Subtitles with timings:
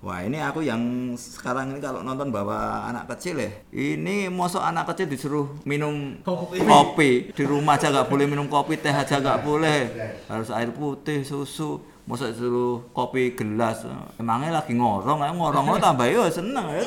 [0.00, 0.80] Wah ini aku yang
[1.12, 6.56] sekarang ini kalau nonton bawa anak kecil ya Ini mosok anak kecil disuruh minum Kopi.
[6.64, 9.92] kopi Di rumah aja nggak boleh minum kopi, teh aja nggak boleh
[10.24, 13.84] Harus air putih, susu Mosok disuruh kopi gelas
[14.16, 16.80] Emangnya lagi ngorong, ngorong lo tambah yo seneng ya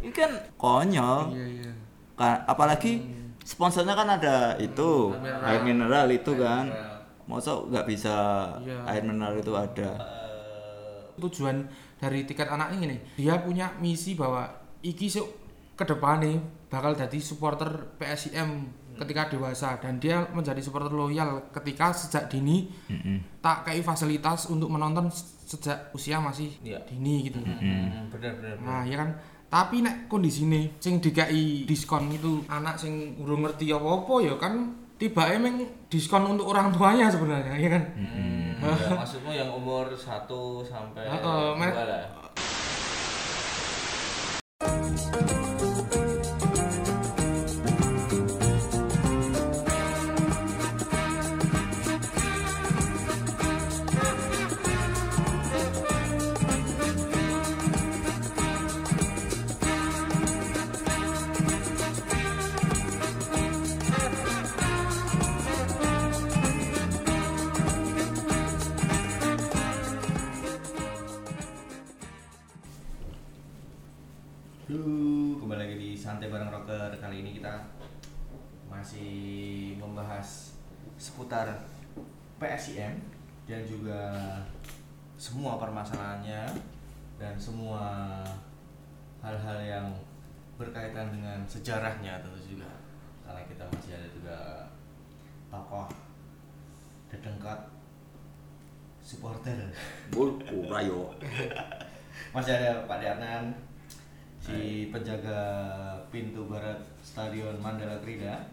[0.00, 1.70] Ini kan konyol Iya iya.
[2.48, 3.04] Apalagi
[3.44, 5.12] sponsornya kan ada itu
[5.44, 6.08] Air mineral.
[6.08, 6.72] Itu kan.
[7.28, 8.16] Mosok nggak bisa
[8.64, 8.80] Iya.
[8.88, 9.90] air mineral itu ada
[11.18, 14.46] Tujuan dari tiket anak ini dia punya misi bahwa
[14.80, 15.28] iki sok
[15.74, 18.66] ke depan nih bakal jadi supporter PSIM
[18.98, 23.38] ketika dewasa dan dia menjadi supporter loyal ketika sejak dini Mm-mm.
[23.38, 25.06] tak kayak fasilitas untuk menonton
[25.48, 26.82] sejak usia masih Iya.
[26.84, 27.38] dini gitu.
[27.38, 28.54] hmm, bener bener.
[28.58, 28.66] bener.
[28.66, 29.10] Nah, ya kan
[29.48, 34.76] tapi nek kondisi ini sing dikai diskon itu anak sing urung ngerti apa-apa ya kan
[34.98, 37.82] tiba emang diskon untuk orang tuanya sebenarnya ya kan.
[37.94, 41.72] Hmm, ya, maksudmu yang umur 1 sampai Heeh, Mas.
[41.72, 42.04] 2 lah.
[74.68, 76.92] Duh, kembali lagi di Santai Bareng Rocker.
[77.00, 77.56] Kali ini kita
[78.68, 80.52] masih membahas
[81.00, 81.48] seputar
[82.36, 83.00] PSIM
[83.48, 84.12] dan juga
[85.16, 86.52] semua permasalahannya
[87.16, 88.20] dan semua
[89.24, 89.88] hal-hal yang
[90.60, 92.68] berkaitan dengan sejarahnya tentu juga
[93.24, 94.38] karena kita masih ada juga
[95.48, 95.88] tokoh
[97.08, 97.72] dedengkat
[99.00, 99.72] supporter
[100.12, 101.16] Bul, urayo.
[102.36, 103.67] masih ada Pak Darnan
[104.48, 105.40] si penjaga
[106.08, 108.48] pintu barat Stadion Mandala Krida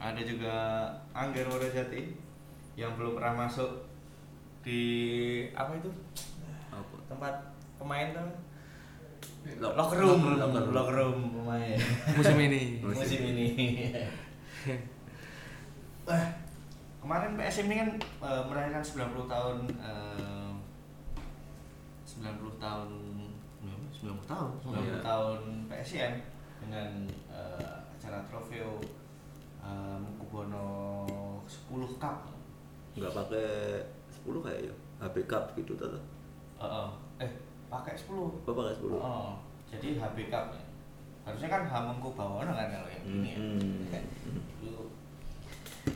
[0.00, 2.16] ada juga Angger Wodojati
[2.72, 3.84] yang belum pernah masuk
[4.64, 4.80] di
[5.52, 5.90] apa itu?
[6.72, 6.96] Apa?
[7.10, 7.34] tempat
[7.76, 8.30] pemain tuh?
[9.60, 10.20] Lock- locker room.
[10.38, 10.72] locker room.
[10.72, 11.78] locker room pemain.
[12.16, 12.60] Musim ini.
[12.84, 13.46] musim ini.
[16.08, 16.24] Wah,
[17.04, 20.50] kemarin PSM ini kan eh, merayakan 90 tahun eh,
[22.08, 22.88] 90 tahun
[23.98, 24.98] 90 tahun 90 Iya.
[25.02, 26.12] tahun PSM
[26.60, 26.90] dengan
[27.28, 28.78] eh, acara trofeo
[29.60, 30.66] eh, Mukubwono
[31.44, 32.16] 10 Cup
[32.94, 33.48] nggak pakai
[34.22, 35.98] 10 kayak ya HB Cup gitu tuh
[36.58, 36.88] Heeh.
[37.20, 37.30] eh
[37.66, 39.34] pakai 10 oh pakai 10 Oh,
[39.68, 40.62] jadi HB Cup ya.
[41.22, 43.36] Harusnya kan Hamengkubuwono kan kalau yang ini ya.
[43.36, 43.84] Hmm.
[44.58, 44.84] Dulu.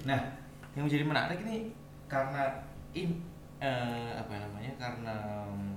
[0.05, 0.21] Nah,
[0.75, 1.73] yang menjadi menarik ini
[2.05, 2.53] karena
[2.93, 3.17] in
[3.57, 4.77] eh, apa namanya?
[4.77, 5.17] Karena
[5.49, 5.73] eh,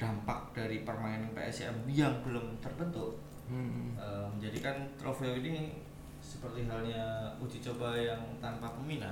[0.00, 3.92] dampak dari permainan PSM yang belum terbentuk Hmm.
[3.94, 5.74] eh, menjadikan trofeo ini
[6.20, 7.02] seperti halnya
[7.36, 9.10] uji coba yang tanpa peminat.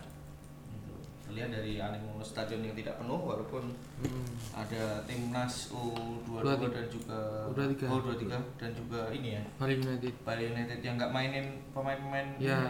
[0.69, 0.95] Gitu.
[1.25, 3.67] Terlihat dari animo stadion yang tidak penuh walaupun
[3.99, 4.31] Hmm.
[4.55, 6.71] ada timnas U22 U23.
[6.71, 7.19] dan juga
[7.51, 7.83] U23.
[7.85, 10.13] oh, U23 dan juga ini ya Bali United.
[10.23, 12.63] Bali United yang nggak mainin pemain-pemain Ya,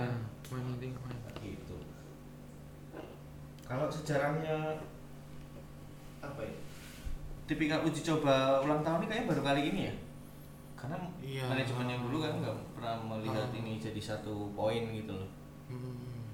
[0.48, 1.20] main main.
[1.38, 1.76] gitu
[3.62, 4.80] kalau sejarahnya
[6.18, 6.54] apa ya
[7.48, 9.94] tipikal uji coba ulang tahun ini kayaknya baru kali ini ya
[10.76, 11.44] karena Iya.
[11.48, 13.56] manajemen yang dulu kan nggak pernah melihat Oh.
[13.56, 15.30] ini jadi satu poin gitu loh
[15.68, 16.24] Hmm.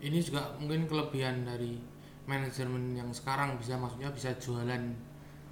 [0.00, 1.76] Ini juga mungkin kelebihan dari
[2.24, 4.84] manajemen yang sekarang bisa maksudnya bisa jualan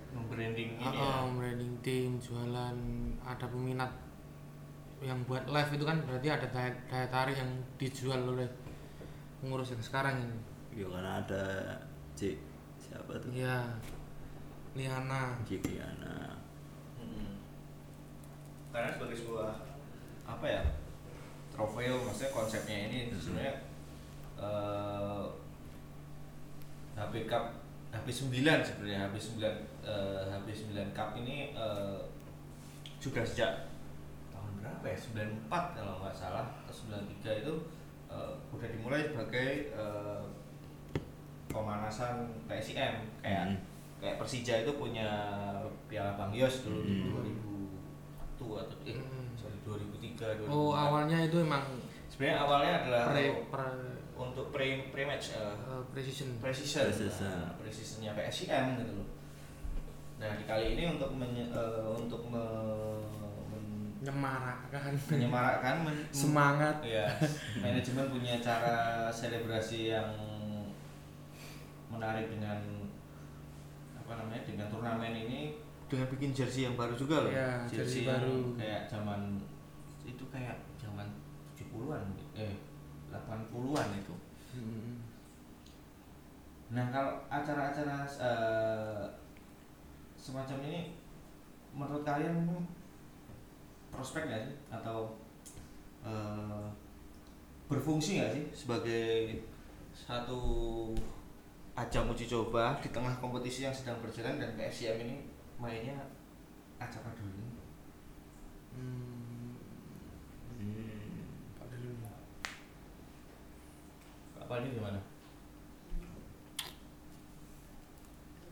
[0.09, 2.77] membranding ini uh, ya branding tim, jualan
[3.23, 3.93] ada peminat
[5.01, 8.49] yang buat live itu kan berarti ada daya, daya tarik yang dijual oleh
[9.39, 10.37] pengurus yang sekarang ini.
[10.75, 11.43] ya karena ada
[12.13, 12.37] C
[12.79, 13.57] siapa tuh Iya.
[14.79, 15.35] Liana.
[15.43, 16.39] C Diana
[17.03, 17.43] Mm-mm.
[18.71, 19.51] karena sebagai sebuah
[20.23, 20.63] apa ya
[21.51, 23.55] trofeo maksudnya konsepnya ini sebenarnya
[24.39, 25.25] eh
[26.95, 27.59] HP Cup
[27.91, 29.43] HP 9 sebenarnya HP 9
[29.83, 31.99] eh, HP 9 Cup ini eh,
[33.03, 33.67] juga sejak
[34.31, 34.99] tahun berapa ya
[35.49, 36.75] 94 kalau nggak salah atau
[37.27, 37.55] 93 itu
[38.11, 40.23] eh, udah dimulai sebagai eh,
[41.49, 42.95] pemanasan PSIM
[43.25, 43.59] kayak Hmm.
[43.99, 45.09] Kayak Persija itu punya
[45.87, 47.11] Piala Bang Yos dulu di Hmm.
[48.39, 49.35] 2000 atau eh Hmm.
[49.35, 50.49] sorry 2003 2004.
[50.49, 51.65] Oh, awalnya itu emang
[52.09, 53.67] sebenarnya awalnya adalah pre, untuk- pre,
[54.17, 56.39] untuk pre pre match uh, precision.
[56.39, 57.27] precision Precision.
[57.27, 59.09] nah, precisionnya PSIM gitu loh
[60.19, 62.99] nah di kali ini untuk menye- eh, untuk me-
[63.49, 64.91] men- Nyemarakkan.
[65.07, 66.83] menyemarakkan men- Semangat.
[66.83, 67.07] ya
[67.63, 68.79] manajemen punya cara
[69.09, 70.11] selebrasi yang
[71.89, 72.59] menarik dengan
[74.09, 75.53] apa namanya dengan turnamen ini
[75.85, 77.33] dengan bikin jersey yang baru juga loh.
[77.33, 78.57] Iya, jersey yang baru.
[78.57, 79.37] Kayak zaman
[80.09, 81.05] itu kayak zaman
[81.53, 82.57] 70-an eh
[83.13, 84.15] 80-an itu.
[84.57, 85.05] Hmm.
[86.73, 89.05] Nah, kalau acara-acara eh,
[90.17, 90.97] semacam ini
[91.77, 92.65] menurut kalian
[93.93, 95.21] prospek nggak sih atau
[96.01, 96.65] eh,
[97.69, 99.45] berfungsi nggak sih sebagai
[99.93, 100.41] satu
[101.79, 105.17] ajang uji coba di tengah kompetisi yang sedang berjalan dan PSIM ini
[105.63, 105.95] mainnya
[106.83, 107.47] acara dulu
[108.79, 109.59] Hmm.
[111.59, 111.99] Pak dulu.
[114.39, 115.01] apa ini gimana?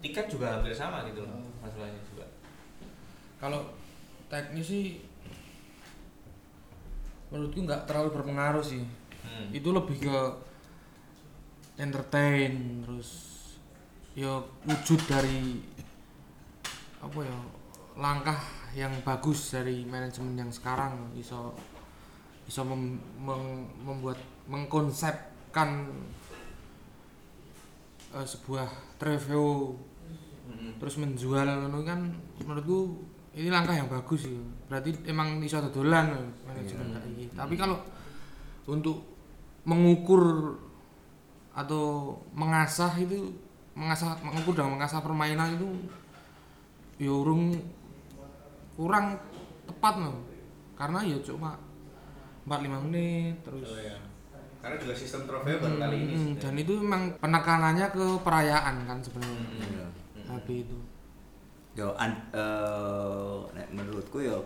[0.02, 2.26] Tiket juga hampir sama gitu loh masalahnya juga.
[3.38, 3.70] Kalau
[4.26, 4.84] teknis sih
[7.30, 8.82] menurutku nggak terlalu berpengaruh sih.
[9.22, 9.54] Hmm.
[9.54, 10.16] Itu lebih ke
[11.76, 13.10] entertain terus
[14.16, 15.60] ya wujud dari
[17.04, 17.38] apa ya
[17.96, 18.40] langkah
[18.72, 21.36] yang bagus dari manajemen yang sekarang bisa
[22.44, 24.16] bisa mem- meng- membuat
[24.48, 25.92] mengkonsepkan
[28.16, 29.76] eh, sebuah trofeo
[30.46, 30.78] Hmm.
[30.78, 32.06] terus menjual ngono kan
[32.38, 33.02] menurutku
[33.34, 34.38] ini langkah yang bagus sih.
[34.70, 36.14] Berarti emang iso dodolan
[36.46, 37.26] manajemen kayak gini.
[37.34, 37.82] Tapi kalau
[38.70, 39.02] untuk
[39.66, 40.54] mengukur
[41.56, 43.32] atau mengasah itu
[43.72, 45.68] mengasah mengukur dan mengasah permainan itu
[46.96, 47.56] ya urung
[48.72, 49.16] kurang
[49.64, 50.16] tepat loh
[50.74, 51.56] karena ya cuma
[52.44, 53.96] 45 menit terus Oh, iya.
[54.56, 56.12] Karena juga sistem trofeo baru kali ini.
[56.12, 56.34] Hmm, sih.
[56.38, 59.44] dan itu memang penekanannya ke perayaan kan sebenarnya
[60.12, 60.26] Hmm.
[60.28, 60.78] tapi itu
[61.72, 64.40] Yo an, eh, nek menurutku yo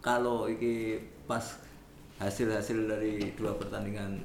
[0.00, 1.44] kalau iki pas
[2.16, 4.20] hasil-hasil dari dua pertandingan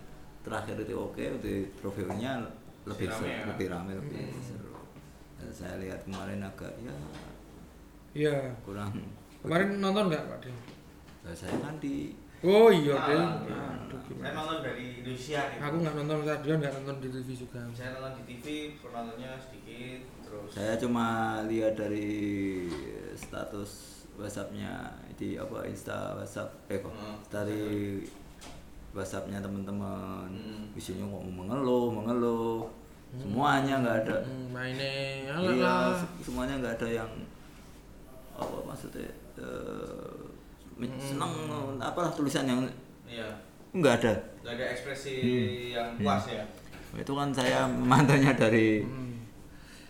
[0.45, 2.45] terakhir itu oke, itu trofeonya
[2.85, 3.43] lebih Lebih seru, rame ya?
[3.49, 4.77] lebih rame, lebih seru.
[5.35, 6.95] Dan saya lihat kemarin agak ya
[8.13, 8.93] iya kurang.
[9.41, 10.57] kemarin nonton nggak pak Del?
[11.21, 13.09] Nah, saya kan di oh iya Ah,
[13.75, 15.59] aduh Saya nonton dari Indonesia gitu.
[15.59, 18.45] aku nggak nonton stadion nggak nonton di TV juga Saya nonton di TV,
[18.79, 21.07] penontonnya sedikit, terus saya cuma
[21.43, 22.09] lihat dari
[23.15, 23.71] status
[24.15, 24.73] WhatsAppnya
[25.13, 27.17] di apa Insta WhatsApp eh kok Hmm.
[27.27, 27.63] dari
[28.95, 30.71] WhatsAppnya teman-teman Hmm.
[30.71, 32.63] isinya kok mengeluh mengeluh
[33.15, 35.75] semuanya nggak ada Hmm, mainnya iya
[36.19, 37.11] semuanya nggak ada yang
[38.33, 39.07] apa maksudnya
[40.75, 40.99] men- Hmm.
[40.99, 41.33] seneng
[41.77, 42.59] apalah tulisan yang
[43.05, 43.27] iya,
[43.71, 44.13] nggak ada
[44.43, 45.47] nggak ada ekspresi Hmm.
[45.71, 46.43] yang puas ya.
[46.95, 49.03] itu kan saya memantaunya dari Hmm.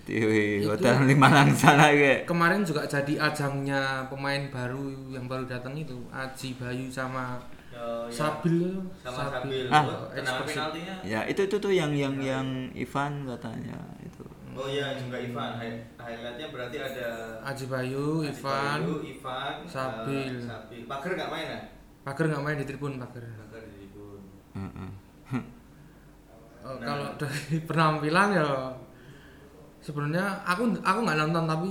[0.06, 5.74] TV Itu- Hotel Limanan sana kayak kemarin juga jadi ajangnya pemain baru yang baru datang
[5.74, 7.42] itu Aji Bayu sama
[7.76, 8.16] Oh, iya.
[8.16, 9.68] Sabil Sama Sabil.
[9.68, 9.84] Ah.
[9.84, 10.56] Tendangan Ekspresi.
[10.56, 10.96] penaltinya.
[11.04, 14.24] Ya itu tuh tuh yang yang yang Ivan katanya itu.
[14.52, 15.52] Oh iya, juga Ivan.
[15.58, 17.08] Hi- Highlightnya berarti ada
[17.44, 20.32] Aji Bayu, Aji Ivan, Bayu, Ivan, Sabil.
[20.32, 20.82] eh, Sabil.
[20.86, 21.60] Pager nggak main ya?
[22.02, 23.26] Pager nggak main di tribun Pager.
[23.28, 24.20] Pager di tribun.
[24.54, 24.90] Heeh.
[26.62, 26.86] Oh, Nah.
[26.88, 28.48] Kalau dari penampilan ya
[29.80, 31.70] sebenarnya aku aku nggak nonton tapi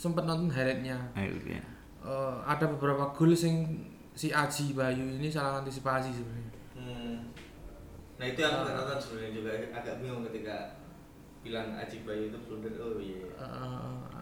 [0.00, 0.96] sempat nonton highlightnya.
[1.12, 1.60] Akhirnya.
[2.00, 3.76] Eh, ada beberapa gol sing
[4.12, 6.50] si Aji Bayu ini salah antisipasi sebenarnya.
[6.72, 7.16] Hmm.
[8.16, 10.76] Nah itu yang nggak nonton sebenarnya juga agak bingung ketika
[11.40, 12.72] bilang Aji Bayu itu blunder.
[12.76, 13.24] Oh iya.
[13.24, 14.18] Eh,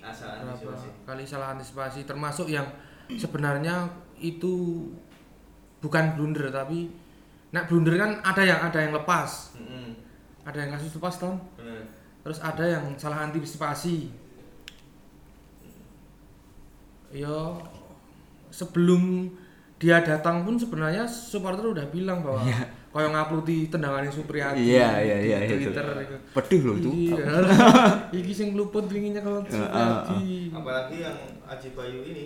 [0.00, 0.88] Asal berapa antisipasi.
[1.04, 2.64] kali salah antisipasi termasuk yang
[3.10, 4.88] sebenarnya itu
[5.78, 6.88] bukan blunder tapi
[7.50, 9.92] nak blunder kan ada yang ada yang lepas Hmm,
[10.42, 11.84] ada yang kasus lepas toh benar.
[12.20, 14.08] terus ada yang salah antisipasi
[17.12, 17.60] yo
[18.54, 19.26] sebelum
[19.74, 22.46] dia datang pun sebenarnya supporter udah bilang bahwa
[22.94, 25.66] kayak ngapluti tendangan Supriyadi Iya, iya, di iya, itu.
[25.66, 26.16] Twitter itu.
[26.30, 26.90] Pedih loh itu.
[27.10, 27.24] Iya.
[28.22, 30.54] Iki sing luput winginya kalau Heeh, Supriyadi.
[30.54, 31.18] Apalagi yang
[31.50, 32.24] Aji Bayu ini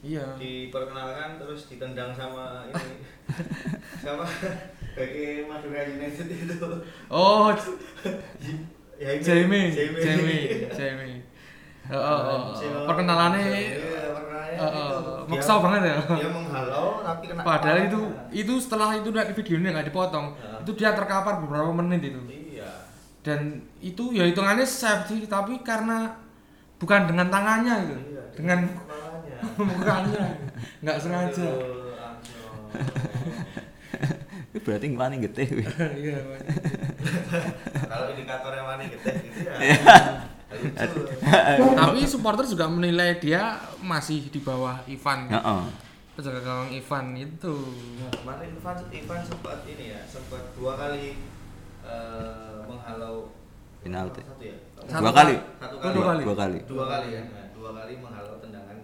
[0.00, 0.24] Iya.
[0.36, 3.00] diperkenalkan terus ditendang sama ini
[4.04, 4.24] sama
[4.92, 6.60] bagi Madura United itu.
[7.08, 7.48] Oh,
[9.00, 10.02] Ya, ini, Jamie, Jamie.
[10.04, 10.44] Jamie,
[10.76, 11.16] Jamie.
[11.90, 12.54] Oh,
[12.86, 13.78] perkenalannya Iya,
[14.14, 14.70] perkenalannya itu.
[14.70, 15.96] Dia- maksa banget ya.
[16.16, 17.88] Dia menghalau tapi kena Padahal kepala.
[17.88, 18.00] itu
[18.32, 20.58] itu setelah itu dari videonya nggak dipotong, Ya.
[20.58, 22.20] itu dia terkapar beberapa menit itu.
[22.26, 22.70] Iya.
[23.20, 23.40] Dan
[23.78, 26.14] itu ya hitungannya sih, tapi karena
[26.76, 28.58] bukan dengan tangannya gitu, Iya, dengan
[29.58, 30.24] mukanya,
[30.80, 31.48] nggak sengaja.
[34.50, 35.48] Itu berarti ngwani getih.
[35.52, 35.66] wih.
[36.00, 36.18] Iya.
[37.90, 39.54] Kalau indikatornya mana gede gitu ya.
[41.72, 45.26] Tapi supporter juga menilai dia masih di bawah Ivan.
[45.26, 45.62] Heeh.
[46.10, 47.54] Penjaga gawang Ivan itu.
[48.12, 51.16] Kemarin Ivan, Ivan sempat ini ya, sempat dua kali
[51.80, 53.30] eh, menghalau
[53.80, 54.20] penalti.
[54.20, 54.56] Satu ya?
[54.80, 55.36] Satu Dua kali.
[55.56, 55.94] Satu Oh, kali.
[55.94, 56.22] dua kali.
[56.22, 56.58] Dua kali.
[56.66, 57.22] Dua kali ya.
[57.24, 58.78] Nah, dua kali menghalau tendangan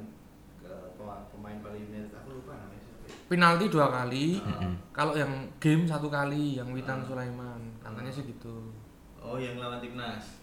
[0.56, 2.14] ke pema- pemain Bali United.
[2.16, 3.04] Aku lupa namanya siapa.
[3.04, 3.14] ya.
[3.26, 4.72] penalti dua kali Mm-mm.
[4.92, 8.70] kalau yang game satu kali yang Witan Sulaiman katanya sih gitu
[9.18, 10.35] Oh, yang lawan timnas.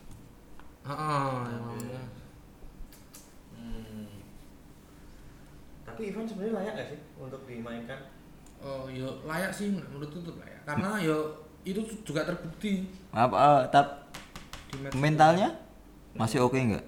[0.83, 2.01] Heeh, yang lawannya.
[3.51, 4.07] Hmm.
[5.83, 7.99] Tapi Ivan sebenarnya layak gak sih untuk dimainkan?
[8.59, 14.07] oh yo layak sih menurutku tuh layak karena yo itu juga terbukti Apa eh, tap
[14.95, 15.51] mentalnya
[16.15, 16.79] masih oke nggak?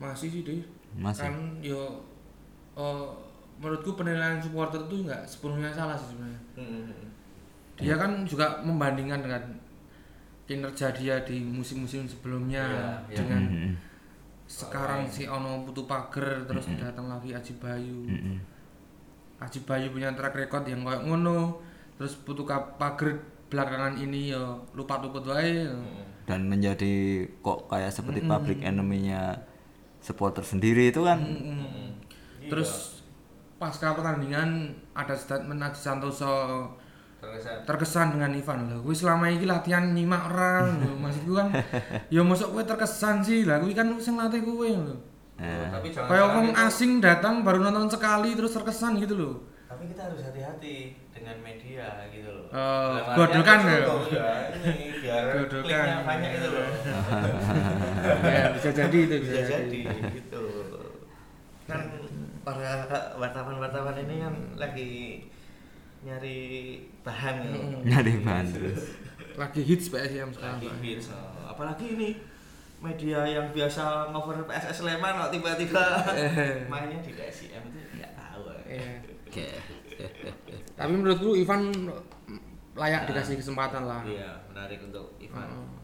[0.00, 0.64] masih sih deh
[0.96, 1.28] Masih.
[1.28, 2.00] kan yo
[2.72, 3.12] oh,
[3.60, 6.88] menurutku penilaian supporter tuh nggak sepenuhnya salah sih sebenarnya Hmm.
[7.76, 9.42] dia kan juga membandingkan dengan
[10.44, 13.16] kinerja dia di musim-musim sebelumnya Iya, iya.
[13.16, 13.72] dengan Mm-mm.
[14.44, 18.36] sekarang si Ono Putu Pager terus datang lagi Aji Bayu Mm-mm.
[19.38, 21.62] Aji Bayu punya track record yang kayak ngono
[21.94, 25.72] terus Putu Ka- Pager belakangan ini yo lupa luput wae yo.
[25.72, 26.04] Hmm.
[26.24, 26.92] Dan menjadi
[27.38, 29.36] kok kayak seperti public enemy-nya
[29.98, 31.18] supporter sendiri itu kan.
[31.18, 31.58] Mm-mm.
[31.60, 31.90] Hmm.
[32.42, 33.00] terus
[33.56, 36.34] pasca pertandingan ada statement Aji Santoso
[37.22, 40.92] terkesan terkesan dengan Ivan lah gue selama ini latihan nyimak orang lho.
[41.02, 41.48] maksud gue kan
[42.10, 44.96] ya masuk gue terkesan sih lah gue kan sing latih gue lho
[45.34, 49.88] Oh, tapi jangan kayak orang asing datang baru nonton sekali terus terkesan gitu loh tapi
[49.88, 50.76] kita harus hati-hati
[51.10, 52.46] dengan media gitu loh.
[52.52, 53.78] Oh, Dalam godokan ya?
[55.00, 55.64] biar Godokan.
[55.64, 56.66] kliknya banyak itu loh.
[58.36, 59.80] ya bisa jadi itu bisa, Bisa jadi
[60.12, 60.44] gitu.
[61.64, 61.80] Kan
[62.44, 62.72] para
[63.16, 64.90] wartawan-wartawan ini kan lagi
[66.02, 66.38] nyari
[67.00, 67.58] bahan gitu.
[67.86, 68.82] Nyari bahan terus.
[69.32, 71.08] lagi hits PSM sekarang Lagi hits.
[71.46, 72.10] Apalagi ini
[72.82, 76.66] media yang biasa ngover PSS Sleman kok tiba-tiba Eh.
[76.66, 78.42] mainnya di PSIM itu nggak tahu.
[78.66, 78.92] Iya.
[79.30, 79.46] Oke.
[80.74, 81.70] tapi menurutku Ivan
[82.74, 85.46] layak dikasih kesempatan lah Iya, menarik untuk Ivan.
[85.46, 85.78] Heeh.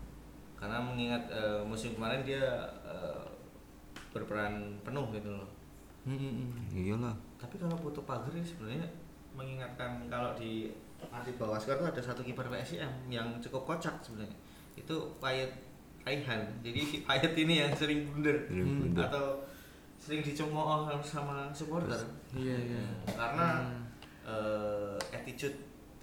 [0.58, 2.42] Karena mengingat eh, musim kemarin dia
[2.82, 3.22] eh,
[4.10, 5.48] berperan penuh gitu loh.
[6.02, 6.50] Mm-mm.
[6.74, 7.14] Iyalah.
[7.38, 8.88] Tapi kalau Pager ini sebenarnya
[9.38, 10.74] mengingatkan kalau di
[11.08, 14.34] nanti bawah skor itu ada satu kiper PSIM yang cukup kocak sebenarnya.
[14.74, 15.54] Itu Payet
[16.02, 16.42] Raihan.
[16.60, 18.98] Jadi si Payet ini yang sering blunder Hmm.
[18.98, 19.46] atau
[19.96, 21.98] sering dicemooh sama supporter.
[22.32, 23.86] iya iya Karena Hmm.
[24.26, 25.54] eh, attitude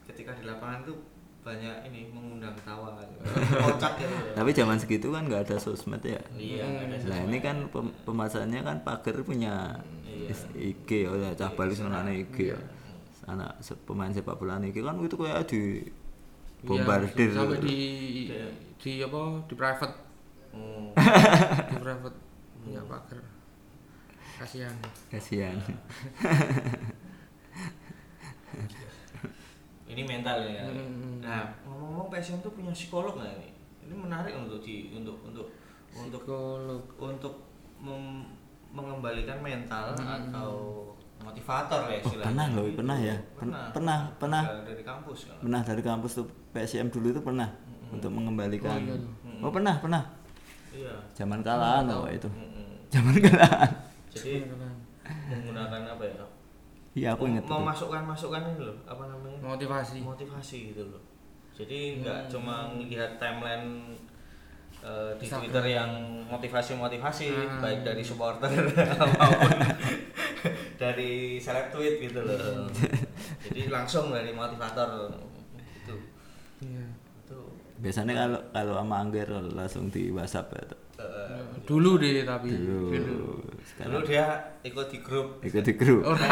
[0.05, 0.95] ketika di lapangan tuh
[1.41, 3.21] banyak ini mengundang tawa gitu.
[3.61, 4.15] kocak gitu.
[4.39, 6.17] Tapi zaman segitu kan nggak ada sosmed ya.
[6.33, 9.75] Iya, nggak ada Nah ini kan pem pemasannya kan pagar punya
[10.07, 10.31] Iya.
[10.55, 12.59] IG oh ya cah bali senengane IG ya.
[13.25, 15.81] Anak se- pemain sepak bola IG kan itu kayak di
[16.61, 17.27] bombardir.
[17.27, 17.77] Iya, sampai di
[18.27, 18.47] Iya.
[18.75, 19.95] di apa di private
[20.49, 20.87] Hmm.
[21.69, 22.17] di private
[22.57, 23.19] punya pagar
[24.35, 24.71] kasihan
[25.07, 25.55] Kasihan.
[29.85, 30.65] ini mental ya.
[30.65, 31.21] Hmm.
[31.21, 33.49] Nah, ngomong-ngomong PSM tuh punya psikolog nggak ini?
[33.85, 35.47] Ini menarik untuk di untuk untuk
[35.93, 37.33] untuk psikolog untuk
[37.77, 38.27] mem-
[38.69, 40.09] mengembalikan mental Hmm.
[40.25, 40.51] atau
[41.21, 42.77] motivator ya Oh, pernah loh, Gitu.
[42.79, 43.15] pernah ya?
[43.33, 44.41] Pen- pernah, pernah.
[44.43, 45.37] Dari- dari kampus kan.
[45.39, 47.49] Pernah dari kampus tuh PSM dulu itu pernah
[47.87, 48.77] untuk mengembalikan.
[48.77, 49.41] Oh, iya.
[49.41, 50.03] Oh, pernah, pernah.
[50.69, 50.93] Iya.
[51.13, 52.27] Zaman kalahan loh itu.
[52.27, 52.91] Mm-mm.
[52.91, 53.71] Zaman kalahan.
[54.11, 54.47] Jadi
[55.31, 56.25] menggunakan apa ya?
[56.95, 59.35] Iya, aku inget Mau masukkan masukan ini loh, apa namanya?
[59.43, 61.01] motivasi motivasi gitu loh
[61.51, 63.95] jadi nggak cuma ngelihat timeline
[64.85, 65.41] eh, di Instagram.
[65.41, 65.91] Twitter yang
[66.25, 67.57] motivasi-motivasi Ah.
[67.59, 68.49] baik dari supporter
[69.17, 69.51] maupun
[70.75, 72.65] dari seleb tweet gitu loh.
[73.41, 75.09] Jadi langsung dari motivator
[75.75, 75.95] itu.
[76.61, 76.85] Iya.
[77.19, 77.39] Itu.
[77.77, 80.65] Biasanya kalau kalau sama Angger langsung di WhatsApp ya.
[80.95, 81.97] eh, dulu.
[81.97, 82.49] deh tapi.
[82.49, 82.81] Dulu.
[82.89, 83.25] dulu.
[83.61, 84.01] Sekarang.
[84.01, 84.25] Dia
[84.63, 85.27] ikut di grup.
[85.41, 86.01] Ikut di grup.
[86.05, 86.29] orang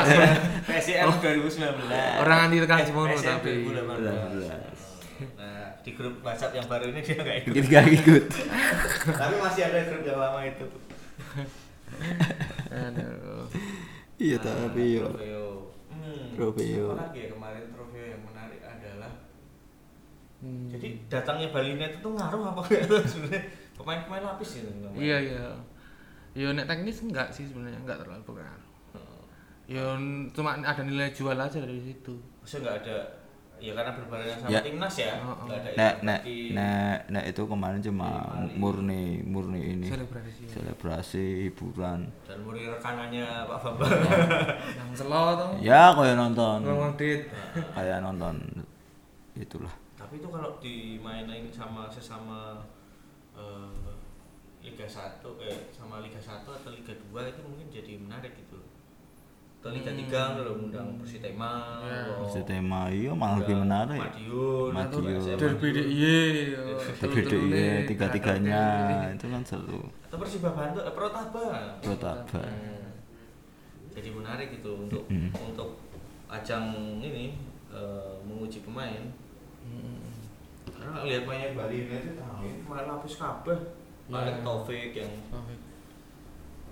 [0.64, 4.93] PSM 2019 orang anti tekan semono PSM tapi 2018
[5.34, 8.26] nah di grup WhatsApp yang baru ini dia nggak ikut Ikut gak ikut.
[9.06, 10.66] tapi masih ada grup yang lama itu
[12.70, 13.46] Aduh.
[14.16, 15.06] Iya tapi yo.
[15.08, 15.48] Trofeo.
[15.90, 16.26] Hmm.
[16.34, 16.88] Trofeo.
[16.90, 19.12] Apa lagi ya kemarin trofeo yang menarik adalah
[20.38, 20.68] Hmm.
[20.68, 23.44] jadi datangnya Bali United itu ngaruh apa enggak tuh sebenarnya
[23.74, 25.00] pemain-pemain lapis ini namanya.
[25.00, 25.46] iya iya
[26.36, 29.22] ya nek teknis enggak sih sebenarnya enggak terlalu berpengaruh Heeh.
[29.72, 29.86] ya
[30.36, 32.98] cuma ada nilai jual aja dari situ Maksudnya nggak ada
[33.64, 34.60] ya karena berbarengan sama Ya.
[34.60, 35.12] timnas ya.
[35.18, 35.48] Oh, oh.
[35.48, 38.10] ada Nah, yang nah, di- nah, nah itu kemarin cuma
[38.54, 42.12] murni murni ini selebrasi selebrasi hiburan.
[42.24, 43.92] dan muri rekanannya Pak Bambang.
[44.78, 47.24] yang selo tuh Ya kayak nonton, ngomong dit
[47.72, 48.36] kayak nonton
[49.34, 49.72] itulah.
[49.96, 52.68] Tapi itu kalau dimainin sama sesama
[53.34, 53.72] eh,
[54.60, 58.60] Liga 1 eh sama Liga 1 atau Liga 2 itu mungkin jadi menarik gitu.
[59.64, 62.04] Ke Liga 3 lho ngundang Persitema, Ya.
[62.12, 62.28] lho.
[62.28, 63.96] Si tema iya malah lebih menarik.
[63.96, 65.40] Madiun, Madiun.
[65.40, 65.68] Derby.
[65.72, 66.52] DIY.
[67.00, 68.62] Berbeda iya tiga-tiganya
[69.10, 69.88] itu kan seru.
[70.04, 71.48] atau Persiba Bantul, eh, Protaba.
[71.80, 72.44] Protaba.
[72.44, 72.92] Hmm.
[73.90, 75.32] Jadi menarik itu untuk Mm.
[75.32, 75.80] untuk
[76.28, 76.66] ajang
[77.00, 77.40] ini
[77.72, 79.02] eh, menguji pemain.
[80.68, 83.58] Karena lihat mainnya Bali United tahu ini main lapis kabeh.
[84.06, 84.44] Malik Iya.
[84.44, 85.12] Taufik yang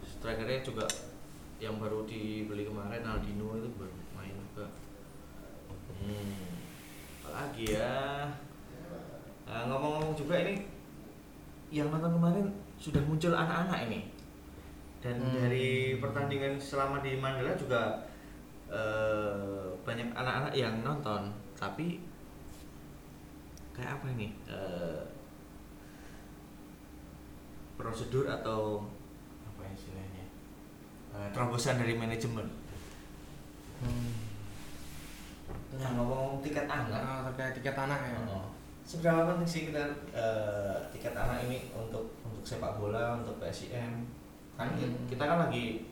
[0.03, 0.83] strikernya juga
[1.62, 4.65] yang baru dibeli kemarin Aldino itu baru main juga.
[6.01, 6.58] Hmm.
[7.22, 8.25] Apalagi ya.
[9.46, 10.65] Nah, ngomong-ngomong juga ini
[11.70, 12.46] yang nonton kemarin
[12.82, 14.10] sudah muncul anak-anak ini.
[15.06, 15.38] Dan Hmm.
[15.38, 18.10] dari pertandingan selama di Mandala juga
[18.72, 21.27] eh, banyak anak-anak yang nonton,
[21.60, 22.00] tapi
[23.75, 24.32] kayak apa ini?
[24.48, 25.03] Eh,
[27.75, 28.88] prosedur atau
[29.44, 30.20] apa istilahnya?
[31.21, 32.49] Eh, terobosan dari manajemen.
[35.77, 38.17] Nah, ngomong tiket anak, Nah, terkait tiket anak ya.
[38.25, 38.49] Oh.
[38.81, 44.09] Seberapa penting sih kita eh, tiket anak ini untuk untuk sepak bola, untuk PSIM?
[44.57, 45.05] Kan Hmm.
[45.05, 45.85] kita kan lagi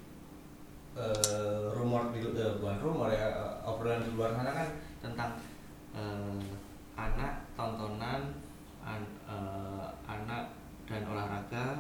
[0.97, 3.29] eh, rumor di eh, bukan rumor ya,
[3.61, 4.69] obrolan di luar sana kan
[4.99, 5.31] tentang
[5.93, 6.41] eh,
[6.97, 8.33] anak tontonan
[8.81, 10.49] an- eh, anak
[10.89, 11.77] dan olahraga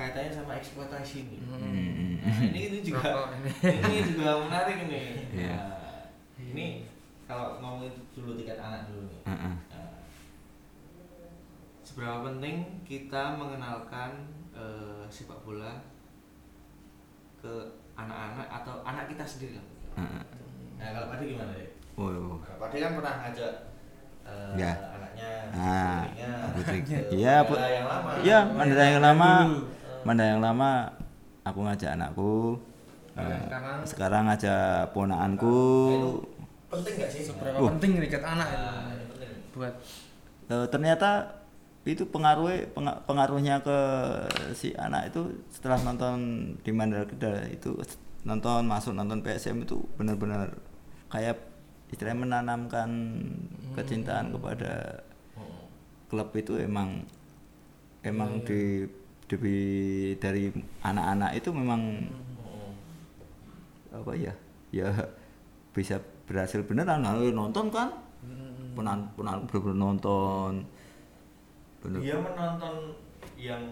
[0.00, 1.36] kaitannya sama eksploitasi ini.
[1.44, 2.16] Hmm.
[2.24, 3.28] Nah, ini ini juga
[3.60, 3.96] ini.
[4.08, 5.00] juga menarik ini.
[5.36, 5.56] Iya.
[5.60, 6.02] Nah,
[6.40, 6.66] ini
[7.28, 9.20] kalau ngomongin dulu tiket anak dulu nih.
[9.28, 9.54] Heeh.
[9.68, 9.92] Nah,
[11.84, 14.10] seberapa penting kita mengenalkan
[14.56, 15.84] eh, sepak bola
[17.36, 17.52] ke
[17.92, 19.66] anak-anak atau anak kita sendiri lah.
[20.00, 20.22] Heeh.
[20.80, 21.68] Nah, kalau Padi gimana ya?
[22.00, 22.40] Oh.
[22.40, 23.52] Kalau Padi kan pernah ngajak
[24.24, 24.72] eh, Ya.
[24.96, 26.00] anaknya, Ah,
[26.56, 26.98] putrinya, putrinya.
[27.12, 27.36] Iya.
[27.44, 28.10] Mandala yang lama.
[28.24, 28.38] Iya,
[28.88, 29.32] yang lama.
[30.02, 30.88] Manda yang lama
[31.42, 32.56] aku ngajak anakku.
[33.10, 35.60] Nah, Eh, sekarang sekarang ngajak ponaanku.
[35.86, 36.12] Nah, itu
[36.70, 37.22] penting nggak sih?
[37.22, 37.68] seberapa Oh.
[37.68, 39.32] penting tiket anak Nah, itu penting.
[39.50, 39.74] buat
[40.48, 41.10] Eh, ternyata
[41.82, 43.78] itu pengaruhnya penga- pengaruhnya ke
[44.52, 46.16] si anak itu setelah nonton
[46.58, 47.72] di Mandala Kedal itu
[48.20, 50.52] nonton masuk nonton PSM itu benar-benar
[51.08, 51.38] kayak
[51.88, 52.90] istilahnya menanamkan
[53.72, 55.70] kecintaan kepada Oh.
[56.06, 57.06] klub itu emang
[58.00, 58.60] emang Iya, di,
[59.36, 60.50] di- dari
[60.82, 61.80] anak-anak itu memang
[63.90, 64.34] apa ya?
[64.70, 64.90] Ya
[65.70, 67.02] bisa berhasil beneran.
[67.02, 67.90] Nah, nonton kan?
[68.20, 68.74] Hmm.
[68.76, 70.62] penan penan bener nonton.
[71.82, 71.98] Bener.
[72.00, 72.94] Dia menonton
[73.34, 73.62] yang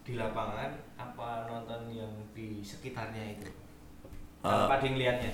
[0.00, 3.52] di lapangan apa nonton yang di sekitarnya itu?
[4.40, 5.32] Kalau Padi ngeliatnya.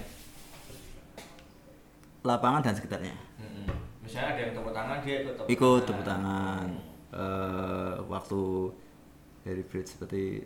[2.27, 3.15] lapangan dan sekitarnya.
[3.39, 3.71] Mm-mm.
[4.03, 6.69] Misalnya ada yang tepuk tangan dia ikut tepuk ikut tepuk tangan.
[7.15, 8.43] Eh waktu
[9.47, 10.43] dari bridge seperti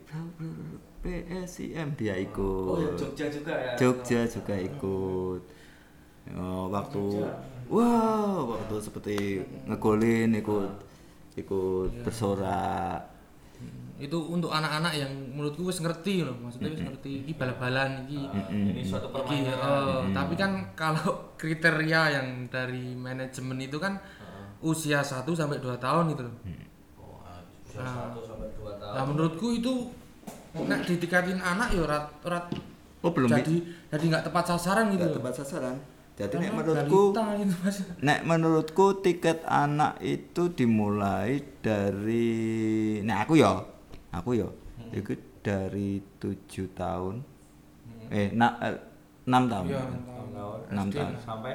[1.01, 2.69] PSIM dia ikut.
[2.69, 3.73] Oh ya Jogja juga ya.
[3.75, 5.43] Jogja juga ikut.
[6.37, 7.33] Oh, waktu Jogja.
[7.73, 9.17] wow waktu seperti
[9.65, 10.71] ngegolin ikut
[11.35, 13.09] ikut bersorak.
[13.97, 18.81] Itu untuk anak-anak yang menurutku wis ngerti loh maksudnya wis ngerti iki bal-balan iki Ini
[18.85, 19.57] suatu iki permainan.
[19.57, 24.01] eh, tapi kan kalau kriteria yang dari manajemen itu kan
[24.61, 26.33] usia 1 sampai 2 tahun itu loh.
[26.33, 26.69] Oh,
[27.71, 28.11] usia Ah.
[28.11, 28.93] satu sampai dua tahun.
[28.93, 29.73] nah menurutku itu
[30.67, 32.45] nek ditikatin anak ya rat rat
[33.01, 33.55] oh belum jadi
[33.89, 35.19] jadi nggak tepat sasaran gitu nggak loh.
[35.23, 35.77] tepat sasaran.
[36.21, 37.77] Jadi nek menurutku balita itu mas.
[37.99, 42.29] nek menurutku tiket anak itu dimulai dari
[43.01, 43.63] nek aku ya
[44.11, 44.49] aku ya
[44.91, 47.25] itu dari tujuh tahun.
[48.11, 48.77] Eh na, eh,
[49.25, 49.67] enam tahun.
[49.71, 50.29] Iya, Enam tahun.
[50.35, 50.59] tahun.
[50.69, 51.15] Enam SD tahun.
[51.25, 51.55] sampai?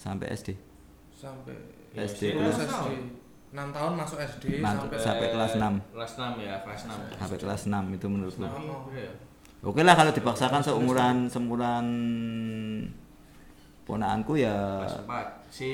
[0.00, 0.48] Sampai SD
[1.12, 1.54] sampai
[1.92, 3.21] Ya, SD SD
[3.52, 3.70] lulus enam SD tahun.
[3.70, 5.74] 6 tahun masuk SD Nah, sampai sampai kelas enam.
[5.88, 7.20] Kelas 6 ya, kelas 6.
[7.20, 8.64] sampai kelas 6 itu menurutku Tapi,
[8.96, 9.10] ya.
[9.62, 11.86] oke lah kalau dipaksakan seumuran seumuran
[13.82, 15.52] ponaanku ya Kelas 4.
[15.52, 15.70] Si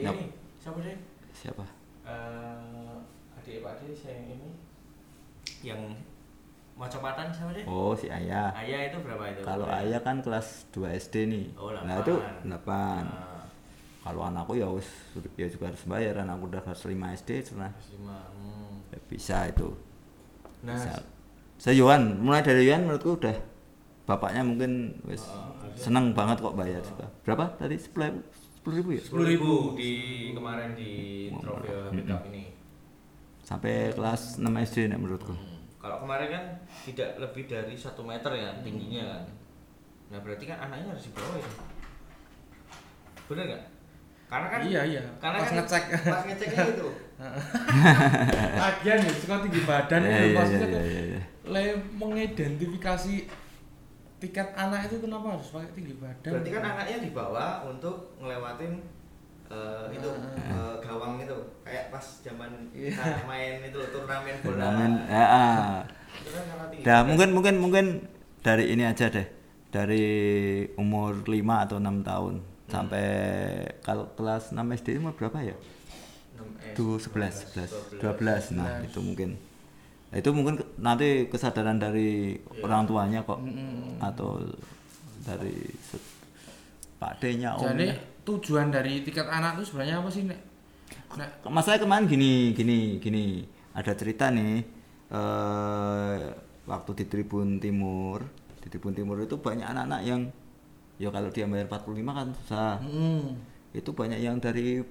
[0.00, 0.96] ini siapa sih?
[1.34, 1.64] siapa
[2.08, 2.96] Eh,
[3.36, 4.48] adik Pak Ade saya ini
[5.60, 5.92] yang
[6.72, 7.64] mau cepatan siapa sih?
[7.66, 9.40] oh si ayah Ayah itu berapa itu?
[9.42, 13.27] kalau ayah kan kelas 2 SD nih Oh, nah itu 8 Nah,
[13.98, 14.86] kalau anakku ya wis
[15.34, 18.06] ya juga harus bayar anakku udah kelas 5 SD sudah kelas 5.
[18.06, 18.74] Hmm.
[18.88, 19.68] ya bisa itu
[20.58, 20.98] Nah, bisa
[21.58, 23.34] Seyuan mulai dari Yuan menurutku udah
[24.04, 28.18] bapaknya mungkin wis Oh, seneng banget kok bayar juga berapa tadi sepuluh
[28.58, 29.90] sepuluh ribu ya 10.000 di
[30.32, 30.90] kemarin di
[31.30, 32.44] trofeo Habib Cup ini.
[33.40, 35.56] sampai kelas 6 SD nek menurutku Hmm.
[35.78, 36.44] Kalau kemarin kan
[36.84, 39.22] tidak lebih dari satu meter ya tingginya kan.
[40.10, 41.52] Nah berarti kan anaknya harus di bawah itu.
[43.26, 43.62] Bener nggak?
[44.28, 45.02] Karena kan iya iya.
[45.16, 45.82] karena pas kan ngecek.
[46.04, 46.88] pas ngeceknya itu.
[48.54, 51.20] lagian ya suka tinggi badan Iya, itu iya, maksudnya iya, kan iya, iya.
[51.50, 51.64] le
[51.98, 53.14] mengidentifikasi
[54.22, 56.30] tiket anak itu kenapa harus pakai tinggi badan?
[56.30, 58.72] Berarti kan anaknya dibawa untuk ngelewatin
[59.50, 61.38] eh, itu eh, gawang itu.
[61.66, 64.54] Kayak pas zaman kita main itu turnamen bola.
[64.54, 65.78] Turnamen, ya, ah.
[66.20, 66.30] itu
[66.86, 67.86] kan mungkin mungkin mungkin
[68.44, 69.26] dari ini aja deh.
[69.68, 70.06] Dari
[70.80, 72.34] umur 5 atau 6 tahun
[72.68, 73.06] sampai
[73.80, 75.56] kalau kelas 6 SD umur berapa ya?
[76.38, 78.54] 6S, Itu 11, 11, 12.
[78.54, 78.88] Nah, 12.
[78.92, 79.30] itu mungkin.
[80.08, 83.40] Nah, itu mungkin nanti kesadaran dari orang tuanya kok
[84.00, 84.40] atau
[85.20, 85.52] dari
[86.98, 87.76] Pak D-nya Om.
[87.76, 87.86] jadi
[88.24, 90.40] tujuan dari tiket anak itu sebenarnya apa sih nek
[91.14, 93.44] nek Masalahnya kemarin gini, gini, gini.
[93.76, 94.64] Ada cerita nih
[95.12, 96.18] eh
[96.68, 98.24] waktu di Tribun Timur,
[98.60, 100.28] di Tribun Timur itu banyak anak-anak yang
[100.98, 102.74] ya kalau dia bayar 45 kan susah.
[102.82, 103.22] hmm,
[103.72, 104.82] Itu banyak yang dari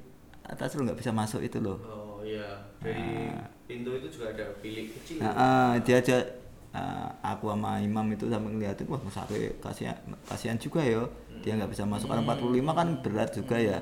[0.48, 1.78] atas lo nggak bisa masuk itu loh.
[1.84, 2.64] oh iya.
[2.80, 3.28] Dari
[3.68, 5.20] pintu itu juga ada bilik kecil.
[5.20, 6.24] Nah, ah, dia aja
[6.72, 11.04] ah, aku sama Imam itu sampai ngeliatin wah sampai kasihan kasihan juga ya.
[11.44, 13.78] Dia nggak bisa masuk karena 45 kan berat juga ya.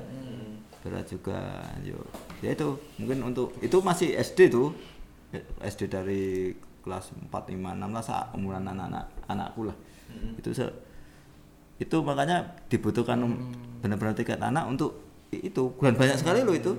[0.82, 1.38] Berat juga
[1.86, 1.98] yo
[2.42, 4.74] ya itu mungkin untuk itu masih SD tuh.
[5.62, 9.76] SD dari kelas 4 5 6 lah saat umuran anak-anak anakku lah.
[10.34, 10.66] Itu se
[11.76, 13.52] itu makanya dibutuhkan um-
[13.84, 14.96] benar-benar tiket anak untuk
[15.30, 15.74] itu.
[15.82, 16.72] Dan banyak sekali loh itu.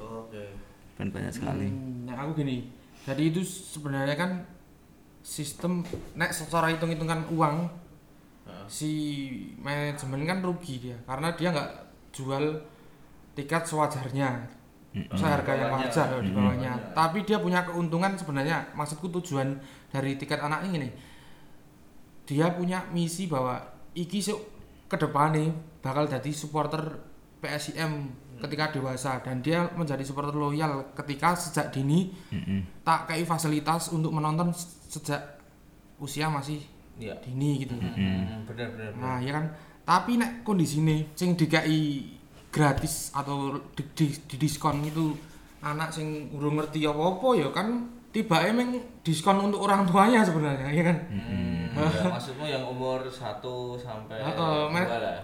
[0.00, 0.54] Oke.
[0.98, 1.68] Dan banyak sekali.
[1.70, 4.44] Hmm, nek aku gini jadi itu sebenarnya kan
[5.24, 5.80] sistem
[6.16, 7.68] nek secara hitung-hitungan uang
[8.44, 8.66] Heeh.
[8.68, 8.92] si
[9.60, 11.70] manajemen kan rugi dia karena dia nggak
[12.12, 12.44] jual
[13.36, 14.60] tiket sewajarnya.
[15.14, 16.34] Seharga yang wajar di bawahnya.
[16.34, 16.72] Bawahnya.
[16.98, 19.54] tapi dia punya keuntungan sebenarnya maksudku tujuan
[19.86, 20.92] dari tiket anak ini nih
[22.26, 23.62] dia punya misi bahwa
[23.94, 24.40] iki suk
[24.90, 25.48] ke depan nih
[25.80, 26.82] bakal jadi supporter
[27.40, 32.84] PSIM ketika dewasa dan dia menjadi supporter loyal ketika sejak dini Mm-mm.
[32.84, 34.52] tak kayak fasilitas untuk menonton
[34.88, 35.40] sejak
[36.00, 36.60] usia masih
[36.96, 39.00] iya dini gitu Hmm, benar benar benar.
[39.00, 39.44] Nah, ya kan.
[39.84, 42.04] Tapi nek kondisi ini sing dikai
[42.52, 45.16] gratis atau di, di, di diskon itu
[45.64, 50.82] anak sing urung ngerti apa-apa ya kan tiba emang diskon untuk orang tuanya sebenarnya ya
[50.84, 50.96] kan.
[51.08, 53.42] Hmm, ya, maksudmu yang umur 1
[53.76, 55.20] sampai Heeh, dua men- lah.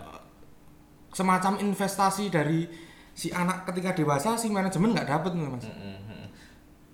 [1.10, 2.68] Semacam investasi dari
[3.10, 5.64] si anak ketika dewasa si manajemen nggak dapet nih Mas.
[5.64, 6.26] Mm, mm, mm.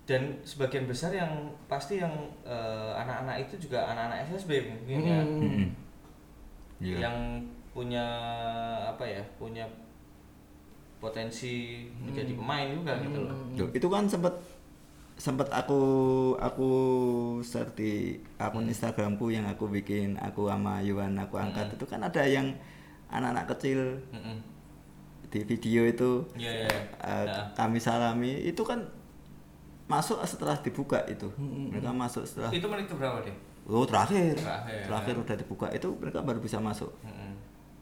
[0.03, 1.31] Dan sebagian besar yang
[1.67, 2.11] pasti yang
[2.43, 5.39] eh, anak-anak itu juga anak-anak SSB mungkin ya, Hmm.
[5.39, 5.67] Mm-mm.
[6.79, 6.97] Iya.
[7.07, 7.17] yang
[7.71, 8.05] punya
[8.85, 9.63] apa ya, punya
[10.99, 13.35] potensi menjadi pemain juga gitu loh.
[13.59, 14.31] Loh, itu kan sempat
[15.15, 15.79] sempat aku
[16.35, 16.69] aku
[17.39, 17.91] share di
[18.35, 22.49] akun Instagramku yang aku bikin aku sama Yuan aku angkat itu kan ada yang
[23.07, 24.37] anak-anak kecil Mm-mm.
[25.27, 26.77] di video itu Iya, iya.
[26.99, 27.45] eh, Nah.
[27.53, 28.81] kami salami itu kan
[29.85, 33.35] masuk setelah dibuka itu Hmm, mereka masuk setelah Itu menit berapa deh?
[33.63, 35.21] oh terakhir Terakhir, terakhir ya.
[35.21, 37.31] udah dibuka itu mereka baru bisa masuk Mm-mm.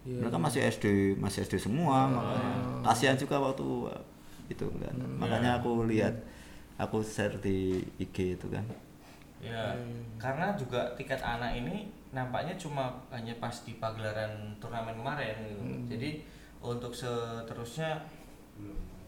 [0.03, 0.19] Iya.
[0.19, 2.51] mereka masih SD masih SD semua makanya
[2.83, 4.01] kasihan juga waktu uh,
[4.45, 6.11] itu kan makanya aku lihat
[6.75, 7.57] aku share di
[7.97, 8.63] IG itu kan
[9.41, 9.73] Ya,
[10.15, 14.29] karena juga tiket anak ini nampaknya cuma hanya pas di pagelaran
[14.62, 15.63] turnamen kemarin gitu.
[15.89, 16.21] Jadi
[16.62, 17.97] untuk seterusnya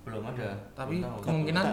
[0.01, 0.57] belum ada.
[0.73, 1.21] Tapi Belum tahu.
[1.21, 1.65] kemungkinan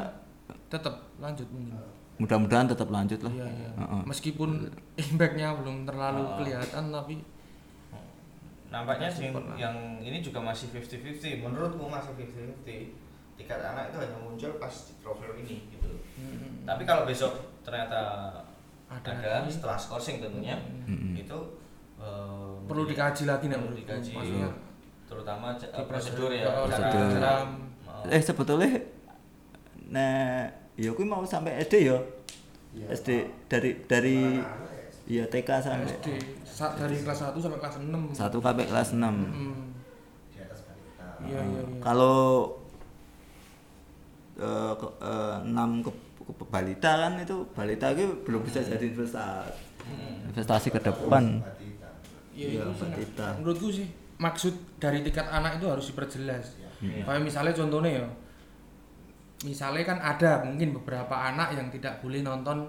[0.68, 1.72] tetap lanjut mungkin.
[2.20, 3.70] mudah-mudahan tetap lanjut lah Iya, iya.
[3.80, 4.02] Heeh.
[4.04, 4.50] Meskipun
[5.08, 6.36] impactnya belum terlalu Oh.
[6.36, 7.16] kelihatan tapi
[8.68, 9.26] nampaknya sih
[9.56, 11.42] yang ini juga masih 50-50.
[11.42, 12.92] Menurutku masih 50-50.
[13.40, 15.88] Tiket anak itu hanya muncul pas di profil ini gitu.
[16.14, 18.28] hmm, Tapi kalau besok ternyata
[18.86, 21.14] Ada ada, setelah scoring tentunya Mm-mm.
[21.14, 21.38] itu
[21.96, 24.12] eh, perlu dikaji lagi nih perlu dikaji.
[24.12, 24.50] Maksudnya
[25.04, 26.44] terutama di prosedur ya.
[26.46, 27.06] oh, Prosedur.
[27.10, 28.06] cara- cara- Oh.
[28.06, 28.70] eh sebetulnya
[29.86, 31.98] nah ya aku mau sampai SD ya
[32.88, 33.08] SD
[33.44, 34.38] dari dari
[35.04, 36.06] ya TK sampai SD
[36.44, 38.14] sa- dari kelas 1 sampai kelas 6.
[38.14, 39.74] satu sampai kelas 6 Hmm.
[41.20, 41.62] Iya, iya, iya.
[41.80, 42.48] kalau
[44.40, 45.90] eh, ke, eh, 6 ke,
[46.24, 49.52] ke balita kan itu balita itu belum bisa jadi investasi
[50.32, 51.44] investasi ke depan
[52.30, 53.28] Iya, Iya, itu sih, Batita.
[53.36, 56.56] menurutku sih maksud dari tiket anak itu harus diperjelas.
[56.80, 57.04] Iya.
[57.04, 58.06] Kayak misalnya contohnya ya,
[59.44, 62.68] misalnya kan ada mungkin beberapa anak yang tidak boleh nonton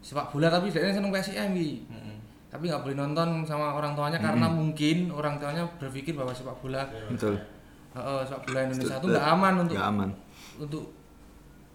[0.00, 1.86] sepak bola tapi dia seneng PSIM Wi.
[1.86, 2.16] Mm-mm.
[2.50, 6.82] tapi nggak boleh nonton sama orang tuanya karena mungkin orang tuanya berpikir bahwa sepak bola
[7.06, 7.38] betul
[7.94, 10.08] eh, sepak bola Indonesia itu nggak aman untuk nggak aman
[10.58, 10.82] untuk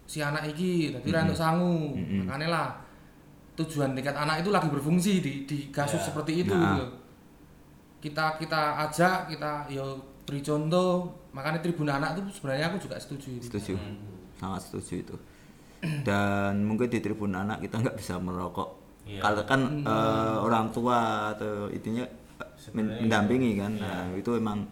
[0.05, 1.25] si anak iki jadi Mm-mm.
[1.25, 2.23] untuk sangu Mm-mm.
[2.25, 2.67] makanya lah
[3.55, 6.05] tujuan tiket anak itu lagi berfungsi di di kasus Ya.
[6.07, 6.75] seperti itu Nah.
[6.75, 6.85] gitu.
[8.01, 13.29] kita kita ajak kita yo beri contoh makanya tribun anak itu sebenarnya aku juga setuju
[13.33, 13.45] itu.
[13.47, 13.73] setuju
[14.35, 15.15] sangat setuju itu
[16.01, 19.21] dan mungkin di tribun anak kita nggak bisa merokok Iya.
[19.21, 20.97] kalau kan eh, orang tua
[21.31, 22.01] atau intinya
[22.57, 23.71] sebenarnya mendampingi kan.
[23.71, 23.85] Iya.
[23.85, 24.65] Nah, itu emang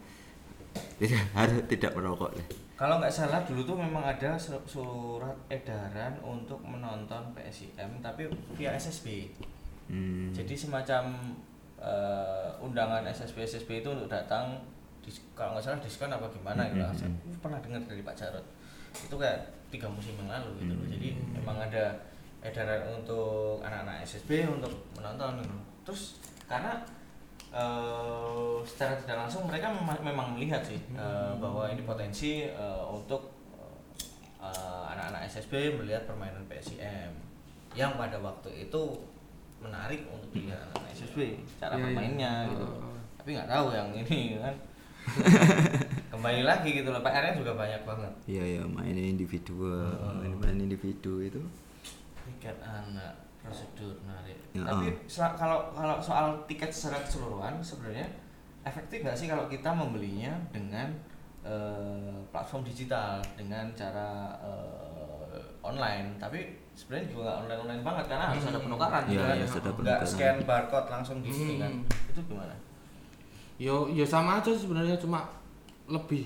[0.99, 2.47] tidak harus tidak merokok deh.
[2.83, 8.27] Kalau nggak salah dulu tuh memang ada su- surat edaran untuk menonton PSIM tapi
[8.59, 9.31] via SSB.
[9.87, 10.35] Hmm.
[10.35, 11.15] Jadi semacam
[11.79, 14.59] eh, undangan SSB SSB itu untuk datang
[14.99, 16.83] dis- kalau nggak salah diskon apa gimana gitu.
[16.83, 16.99] Mm-hmm.
[16.99, 18.43] Saya pernah dengar dari Pak Jarot.
[18.91, 20.87] Itu kayak tiga musim yang lalu gitu loh.
[20.91, 21.07] Jadi
[21.39, 21.95] memang ada
[22.43, 25.55] edaran untuk anak-anak SSB untuk menonton gitu.
[25.87, 26.19] Terus
[26.51, 26.83] karena
[27.53, 33.29] eh, secara tidak langsung mereka memang, memang melihat sih eh, bahwa ini potensi eh, untuk
[34.39, 37.13] eh, anak-anak SSB melihat permainan PSIM
[37.73, 38.81] yang pada waktu itu
[39.57, 41.83] menarik untuk dilihat anak SSB cara Iya, iya.
[41.87, 42.97] bermainnya gitu Oh, oh.
[43.15, 44.55] tapi nggak tahu yang ini kan
[46.09, 50.15] kembali lagi gitu loh PR-nya juga banyak banget Iya ya mainin individual, Oh.
[50.15, 51.41] main, main individu itu.
[52.23, 53.11] tiket anak
[53.43, 54.87] prosedur menarik Ya, tapi
[55.33, 58.05] kalau kalau soal tiket secara keseluruhan sebenarnya
[58.61, 60.87] efektif nggak sih kalau kita membelinya dengan
[61.41, 66.39] eh, platform digital dengan cara eh, online tapi
[66.71, 69.27] sebenarnya juga nggak online online banget karena harus ada penukaran gitu kan.
[69.29, 70.07] iya, harus ada nggak penukaran.
[70.07, 72.09] scan barcode langsung di sini kan Hmm.
[72.09, 72.55] itu gimana
[73.55, 75.29] Yo, yo sama aja sebenarnya cuma
[75.85, 76.25] lebih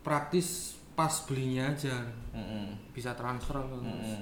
[0.00, 0.48] praktis
[0.92, 1.96] pas belinya aja
[2.32, 2.72] Mm-mm.
[2.90, 4.20] bisa transfer ke- Mm-mm.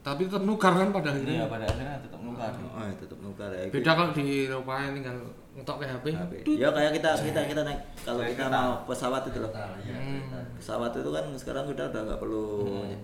[0.00, 2.52] Tapi tetap nukar kan pada Iya akhirnya pada akhirnya tetap nukar.
[2.52, 3.64] Oh, ya, tetap nukar ya.
[3.66, 5.16] beda kalau di Eropa yang tinggal
[5.50, 6.32] ngetok ke HP HP.
[6.54, 9.48] Ya kayak kita kita kita naik kalau kita mau pesawat itu loh.
[9.50, 10.44] Iya, Hmm.
[10.54, 12.46] Pesawat itu kan sekarang udah udah nggak perlu
[12.84, 12.96] Hmm.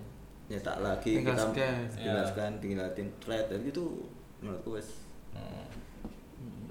[0.47, 1.75] nyetak lagi Tinggal kita scan.
[1.91, 2.29] tinggal Iya.
[2.29, 3.85] scan tinggal tim thread dan itu
[4.39, 4.89] menurutku wes
[5.33, 5.65] Hmm.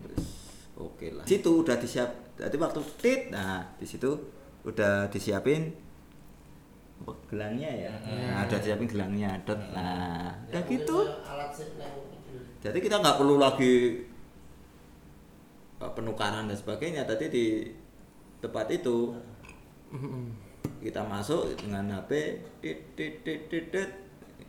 [0.05, 0.25] wes
[0.75, 1.25] oke lah.
[1.25, 2.09] Situ udah disiap.
[2.35, 4.11] Jadi waktu tit, nah di situ
[4.61, 5.71] udah disiapin
[7.27, 7.93] gelangnya ya.
[8.01, 9.59] Nah, udah disiapin gelangnya, dot.
[9.71, 10.97] Nah, udah Ya, gitu.
[11.21, 12.37] alat sih neng itu.
[12.63, 14.05] Jadi kita nggak perlu lagi
[15.77, 17.03] uh, penukaran dan sebagainya.
[17.03, 17.45] Tadi di
[18.39, 19.11] tempat itu
[20.79, 22.11] kita masuk dengan HP,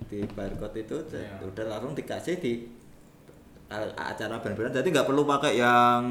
[0.07, 1.41] di barcode itu Iya.
[1.43, 2.53] udah langsung dikasih di
[3.67, 4.81] a- acara band-bandan.
[4.81, 6.03] Jadi nggak perlu pakai yang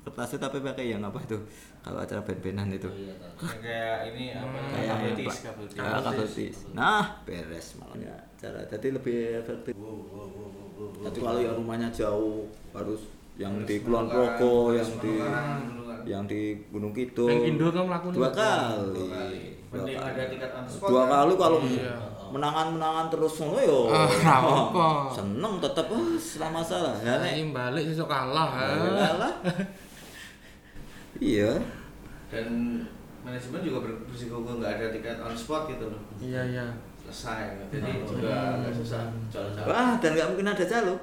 [0.00, 1.36] kertasnya tapi pakai yang apa itu
[1.84, 2.88] kalau acara band-bandan itu.
[2.88, 3.44] Iya, tahu.
[3.44, 6.56] Yang kayak ini apa Kayak kabel tis.
[6.64, 6.72] Ah.
[6.72, 8.16] Nah, beres malamnya.
[8.40, 9.72] Cara jadi lebih efektif.
[9.76, 11.04] Wow, wow, wow, wow, wow.
[11.04, 13.00] Tapi kalau yang rumahnya jauh harus
[13.36, 15.12] yang di Kulon Progo, yang di
[16.08, 17.28] yang di Gunung Kidul.
[17.28, 18.36] Yang Indo kan melakukan dua itu.
[18.40, 19.04] kali.
[19.04, 20.36] Dua kali.
[20.40, 21.08] Kan?
[21.08, 21.94] kali kalau Iya.
[22.30, 23.80] menangan-menangan terus ngono yo.
[23.90, 24.88] Ah, apa-apa.
[25.12, 25.86] Seneng tetep
[26.16, 26.94] selama salah.
[27.02, 28.50] Ya nek balik sesuk kalah.
[28.54, 28.76] ah.
[28.96, 29.34] kalah.
[31.20, 31.52] Iya.
[32.28, 32.48] Dan
[33.20, 36.00] manajemen juga ber- bersikukuh nggak ada tiket on spot gitu loh.
[36.16, 36.66] Iya iya.
[37.00, 37.68] Selesai.
[37.68, 38.56] Jadi Oh, juga iya.
[38.56, 39.66] agak susah jalan-jalan.
[39.66, 40.94] Wah, dan nggak mungkin ada calo.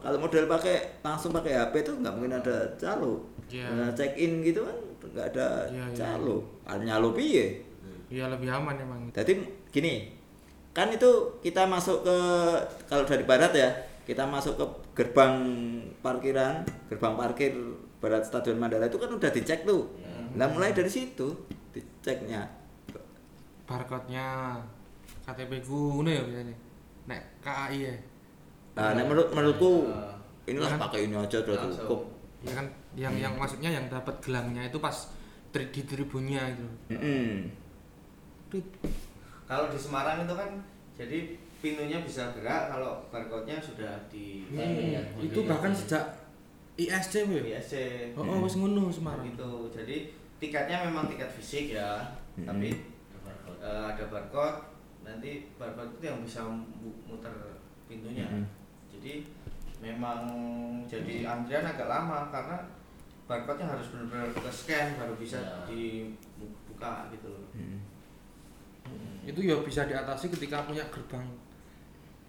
[0.00, 3.20] Kalau model pakai langsung pakai HP itu nggak mungkin ada calo.
[3.46, 3.66] Iya.
[3.68, 5.94] Nah, check in gitu kan nggak ada Iya, iya.
[5.94, 6.36] calo.
[6.64, 7.60] Ada nyalo piye?
[8.08, 9.00] Iya lebih aman emang.
[9.12, 10.08] Jadi gini,
[10.72, 11.06] kan itu
[11.38, 12.16] kita masuk ke
[12.84, 13.68] kalau dari barat ya,
[14.02, 15.36] kita masuk ke gerbang
[16.00, 17.52] parkiran, gerbang parkir
[17.98, 19.92] barat Stadion Mandala itu kan udah dicek tuh.
[20.32, 21.36] Nah mulai dari situ
[21.70, 22.48] diceknya.
[23.64, 24.58] Barcode-nya
[25.22, 26.56] KTP ku ngono ya biasanya.
[27.06, 27.94] Nek KAI ya.
[28.70, 30.14] Nah, nah, menurut menurutku Ah.
[30.46, 30.80] inilah Kan?
[30.80, 32.00] pakai ini aja udah cukup.
[32.40, 35.10] Ya kan yang yang maksudnya yang dapat gelangnya itu pas
[35.50, 36.66] tri- di tribunnya itu.
[38.48, 38.66] Tit.
[39.44, 40.50] Kalau di Semarang itu kan
[40.96, 41.18] jadi
[41.60, 46.00] pintunya bisa gerak kalau barcode-nya sudah di Hmm, itu bahkan sejak
[46.74, 47.52] ISC di we.
[47.54, 47.74] SC.
[48.12, 49.24] Oh, oh wis ngono Semarang.
[49.26, 49.68] gitu.
[49.70, 52.00] Jadi tiketnya memang tiket fisik ya,
[52.34, 52.48] Mm-mm.
[52.48, 53.58] tapi Ada barcode.
[53.60, 54.58] eh, ada barcode.
[55.02, 56.72] Nanti barcode itu yang bisa mu-
[57.04, 57.32] muter
[57.84, 58.24] pintunya.
[58.24, 58.48] Mm-mm.
[58.88, 59.28] Jadi
[59.78, 60.20] memang
[60.84, 62.56] jadi antrian agak lama karena
[63.24, 65.60] barcode-nya harus benar-benar ke scan baru bisa Ya.
[65.68, 67.46] dibuka gitu loh.
[67.52, 67.78] Mm.
[69.22, 71.28] Itu ya bisa diatasi ketika punya gerbang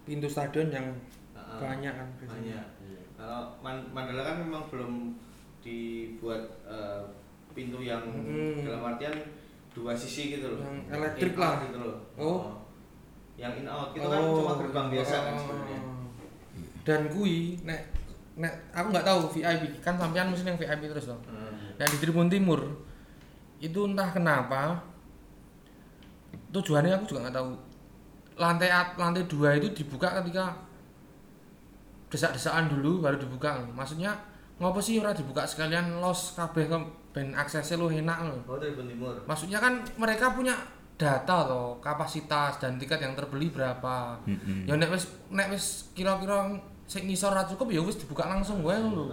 [0.02, 0.86] pintu stadion yang
[1.32, 1.58] Heeh.
[1.58, 2.58] banyak kan biasanya.
[2.58, 2.66] banyak.
[2.82, 3.02] Iya.
[3.14, 4.92] Kalau Man- Mandala kan memang belum
[5.60, 7.02] dibuat eh,
[7.52, 8.64] pintu yang Hmm.
[8.64, 9.14] dalam artian
[9.70, 10.64] dua sisi gitu loh.
[10.64, 11.62] Yang elektrik lah.
[11.62, 11.96] gitu loh.
[12.16, 12.40] Oh.
[13.36, 15.40] Yang in out itu kan cuma gerbang biasa kan oh.
[15.40, 15.80] sebenarnya.
[16.82, 17.80] Dan kui nek
[18.32, 21.22] nek aku nggak tahu VIP kan sampean mesti yang VIP terus dong.
[21.24, 21.78] Hmm.
[21.78, 22.60] Yang di Tribun Timur
[23.58, 24.82] itu entah kenapa
[26.50, 27.50] tujuannya aku juga nggak tahu.
[28.34, 30.52] Lantai at- lantai dua itu dibuka ketika
[32.08, 33.56] desak-desakan dulu baru dibuka.
[33.72, 34.12] Maksudnya
[34.60, 36.76] ngopo sih ora dibuka sekalian los kabeh ke
[37.12, 38.38] ben aksesnya lu enak loh.
[38.46, 39.16] Oh Tribun Timur.
[39.24, 40.56] Maksudnya kan mereka punya
[40.94, 44.16] data loh, kapasitas dan tiket yang terbeli berapa.
[44.24, 44.64] Mm-mm.
[44.64, 46.52] Ya nek wis nek wis kira-kira
[46.84, 49.08] sing ngisor ra cukup ya wis dibuka langsung wae lho.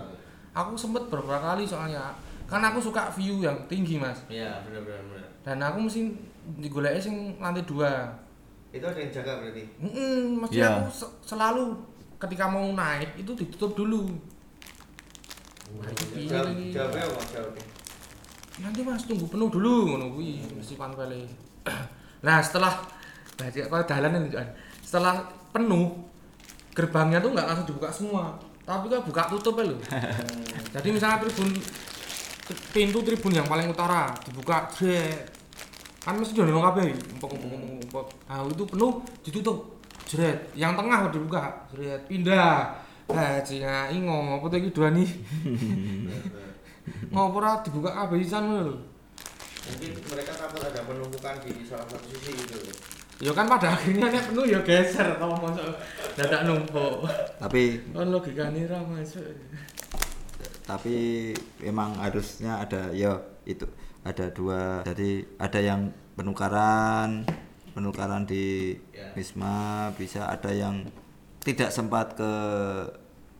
[0.49, 2.10] aku sempet beberapa kali soalnya
[2.49, 5.27] kan aku suka view yang tinggi mas Iya, benar benar benar.
[5.45, 6.10] dan aku mesti
[6.58, 8.10] digoleki sing lantai dua
[8.69, 9.63] Itu ada yang jaga berarti.
[9.82, 10.69] Mm mesti Iya.
[10.79, 11.63] aku se- selalu
[12.17, 14.12] ketika mau naik itu ditutup dulu
[15.69, 16.73] Jawab, iki?
[16.73, 17.21] jawabnya apa?
[17.29, 17.63] Jawabnya.
[18.60, 21.23] nanti mas tunggu penuh dulu ngono kuwi mesti panpele
[22.19, 22.75] nah setelah
[23.39, 24.27] baca kau dalan
[24.84, 25.15] setelah
[25.55, 25.95] penuh
[26.75, 28.36] gerbangnya tuh nggak langsung dibuka semua
[28.67, 29.79] tapi kan buka tutup ya loh
[30.75, 31.55] jadi misalnya tribun
[32.75, 34.67] pintu tribun yang paling utara dibuka
[35.99, 36.95] kan mesti jono kabeh.
[37.17, 38.91] Empuk empuk empuk empuk nah itu penuh
[39.23, 39.57] ditutup.
[40.09, 40.39] Jret.
[40.57, 41.43] Yang tengah dibuka.
[41.75, 42.01] Jret.
[42.09, 42.88] Pindah.
[43.09, 45.09] Haji ngai ngopo tuh iki dua nih
[47.13, 48.75] ngopo ora dibuka kabeh isan ngono lho.
[49.65, 52.57] Mungkin mereka takut ada penumpukan di salah satu sisi gitu.
[53.19, 55.73] ya kan pada akhirnya nek penuh ya geser tau masuk
[56.15, 57.09] dadak numpuk.
[57.41, 59.25] Tapi kan logikane ra masuk.
[60.69, 61.33] Tapi
[61.65, 63.17] emang harusnya ada ya
[63.49, 63.65] itu
[64.03, 65.81] ada dua jadi ada yang
[66.15, 67.23] penukaran
[67.73, 69.12] penukaran di Ya.
[69.15, 70.83] Wisma bisa ada yang
[71.39, 72.31] tidak sempat ke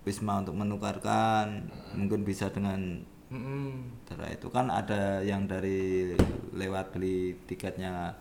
[0.08, 3.70] Wisma untuk menukarkan mungkin bisa dengan Heeh.
[4.08, 4.48] cara itu.
[4.50, 6.16] Kan ada yang dari
[6.56, 8.16] lewat beli tiketnya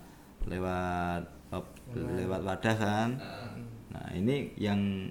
[0.44, 1.22] lewat
[1.54, 3.08] op- lewat wadah kan.
[3.94, 5.08] Nah ini yang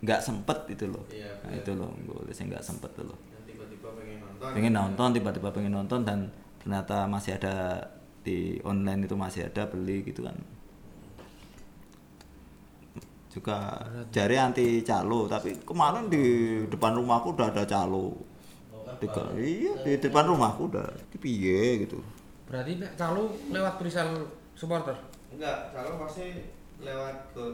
[0.00, 1.04] nggak sempet itu loh.
[1.12, 3.18] Iya, nah itu loh boleh saya nggak sempet tuh loh.
[3.28, 4.48] Yang tiba-tiba pengen nonton.
[4.56, 6.18] pengen nonton tiba-tiba pengen nonton dan
[6.60, 7.80] ternyata masih ada
[8.20, 10.36] di online itu masih ada beli gitu kan.
[13.30, 13.78] Juga
[14.12, 16.24] jari anti calo tapi kemarin di
[16.68, 18.14] depan rumahku udah ada calo.
[19.00, 22.04] Tiga, iya di depan rumahku udah di piye gitu.
[22.44, 24.12] Berarti nek calo lewat presale
[24.52, 24.92] supporter?
[25.32, 27.44] Enggak, kalau pasti lewat ke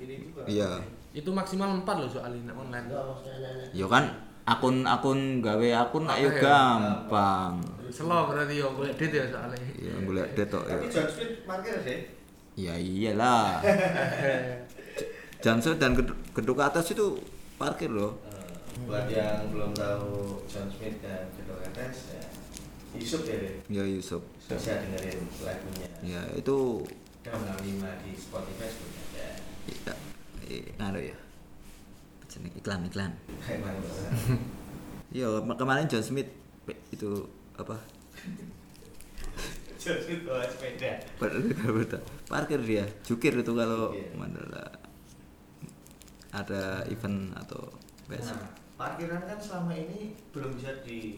[0.00, 0.42] ini juga.
[0.50, 0.82] iya.
[1.14, 2.86] Itu maksimal 4 loh soalnya online.
[3.70, 6.40] Ya kan akun-akun gawe akun ayo Oke.
[6.40, 7.60] gampang.
[7.92, 9.60] Selo berarti yo golek duit ya soalnya.
[9.76, 10.76] Ya golek detok ya.
[10.76, 11.98] Tapi John Smith parkir sih.
[12.56, 13.60] ya iyalah.
[15.44, 17.14] Janso dan gedung, gedung atas itu
[17.54, 18.18] parkir loh.
[18.26, 22.22] Eh, buat yang belum tahu John Smith dan Kedok Ates ya
[22.98, 23.54] Yusuf ya deh.
[23.70, 24.22] ya Yusuf.
[24.48, 25.88] Bisa dengerin lagunya.
[26.02, 26.82] Ya itu
[27.22, 29.30] Jam 65 di Spotify sebutnya ya
[29.68, 29.94] ya,
[30.48, 31.16] eh, ngaruh ya
[32.38, 33.12] jeneng iklan iklan.
[35.10, 36.30] Iya kema- kemarin John Smith
[36.90, 37.10] itu
[37.54, 37.74] apa?
[39.80, 40.92] John Smith bawa sepeda.
[41.18, 43.90] Ber- parkir dia jukir itu kalau.
[44.14, 44.62] Mandala.
[46.28, 47.72] Ada event atau
[48.04, 51.16] biasa Nah, parkiran kan selama ini belum bisa di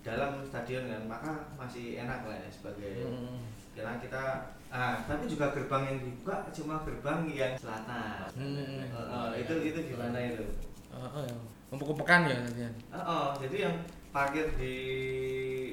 [0.00, 3.42] dalam stadion kan maka masih enak lah ya sebagai Hmm.
[3.74, 4.22] karena kita
[4.70, 8.78] ah tapi juga gerbang yang dibuka cuma gerbang yang selatan Hmm.
[8.80, 10.46] Eh, eh, itu itu gimana itu
[10.88, 11.36] Heeh ya.
[11.70, 12.62] Empuk-empukan ya nanti.
[12.90, 13.74] Oh, oh, jadi yang
[14.10, 14.74] parkir di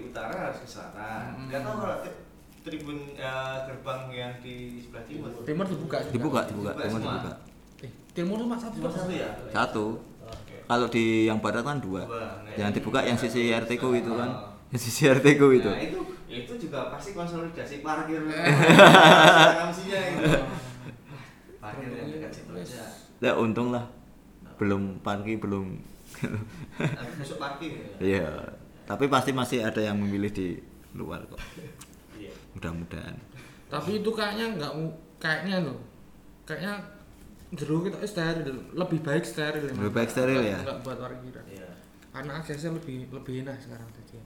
[0.04, 1.22] utara harus ke selatan.
[1.34, 1.46] Hmm.
[1.48, 2.22] Nggak tahu kalau tri-
[2.64, 5.30] tribun eh, gerbang yang di sebelah timur.
[5.42, 6.12] Timur dibuka juga.
[6.12, 7.14] dibuka dibuka Dibuka timur semua.
[7.16, 7.34] dibuka
[7.80, 8.76] Eh, timur cuma satu.
[8.76, 9.30] Cuma satu ya?
[9.48, 9.86] satu
[10.24, 10.56] Oke.
[10.64, 12.26] kalau di yang barat kan dua Dua.
[12.40, 14.54] Nah, yang dibuka yang sisi RT ku itu kan Oh.
[14.70, 15.98] yang sisi RT ku itu Nah, itu
[16.30, 18.20] itu juga pasti konsolidasi parkir.
[19.60, 20.24] Kamsinya itu.
[21.58, 22.84] Parkir yang dekat situ aja.
[23.18, 23.82] ya untung lah
[24.56, 25.74] belum parkir belum
[26.78, 27.72] Nanti besok parkir.
[27.74, 27.86] ya.
[28.00, 28.30] iya
[28.84, 30.48] tapi pasti masih ada yang memilih di
[30.94, 31.42] luar kok
[32.13, 32.34] Iya.
[32.54, 33.18] mudah-mudahan
[33.68, 34.72] Tapi itu kayaknya enggak
[35.18, 35.78] kayaknya loh.
[36.46, 36.74] Kayaknya
[37.52, 40.58] jeruk kita steril lebih baik steril ya, Lebih baik steril ya?
[40.62, 41.46] Enggak buat parkiran.
[41.46, 41.70] Iya.
[42.10, 44.18] Karena aksesnya lebih lebih enak sekarang jadi.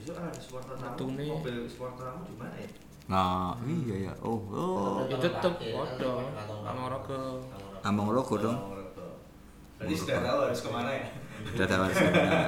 [0.00, 1.12] Besok kan ada supporter tamu.
[1.12, 2.70] Mobil supporter tamu di mana ya?
[3.10, 6.12] nah iya ya oh oh Ya tetep podo.
[6.62, 7.42] Amorogo.
[7.82, 8.58] Ambang Rogo dong.
[9.76, 11.04] Berarti sudah tahu harus ke mana ya?
[11.40, 12.40] udah tahu harus ke mana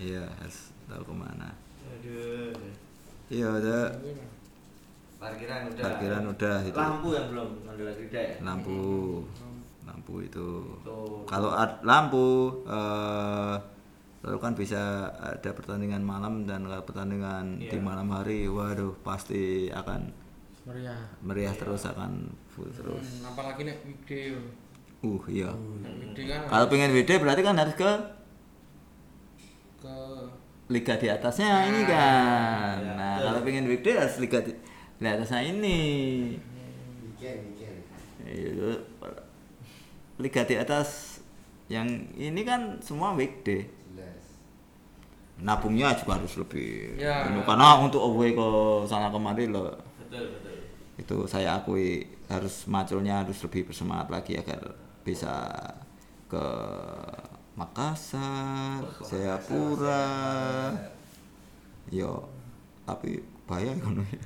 [0.00, 1.48] iya harus tahu ke mana
[1.84, 2.52] Aduh.
[3.28, 3.82] iya udah
[5.20, 5.84] Parkiran udah.
[5.86, 6.74] Parkiran udah, itu.
[6.74, 8.34] Lampu yang belum Mandala Grida ya?
[8.42, 8.80] lampu
[9.84, 10.48] lampu itu
[11.28, 11.52] kalau
[11.84, 12.26] lampu
[12.66, 13.54] eh
[14.22, 14.80] lalu kan bisa
[15.12, 17.82] ada pertandingan malam dan pertandingan di Iya.
[17.82, 20.14] malam hari waduh pasti akan
[20.62, 20.94] Meriah.
[21.20, 24.30] meriah terus akan full terus Hmm, apalagi nek weekday.
[24.30, 24.40] yo.
[25.02, 27.90] uh iya weekday kan kalau pengen WD berarti kan harus ke
[29.78, 29.94] ke
[30.68, 33.26] liga di atasnya ini kan iya, nah betul.
[33.26, 34.52] kalau pengen weekday harus liga di,
[34.96, 35.78] di atasnya ini
[37.02, 37.78] Weekend, weekend.
[38.22, 38.70] Iya,
[40.16, 41.18] liga di atas
[41.66, 43.66] yang ini kan semua weekday.
[45.42, 47.26] Nabungnya juga harus lebih Ya.
[47.26, 48.48] anu, karena untuk away ke
[48.86, 50.54] sana kemari loh Betul, betul.
[50.96, 54.62] itu saya akui harus maculnya harus lebih bersemangat lagi agar
[55.02, 55.50] bisa
[56.30, 56.44] ke
[57.52, 60.08] Makassar, Jayapura.
[61.92, 62.24] Yo,
[62.88, 64.24] tapi bahaya ngono ya.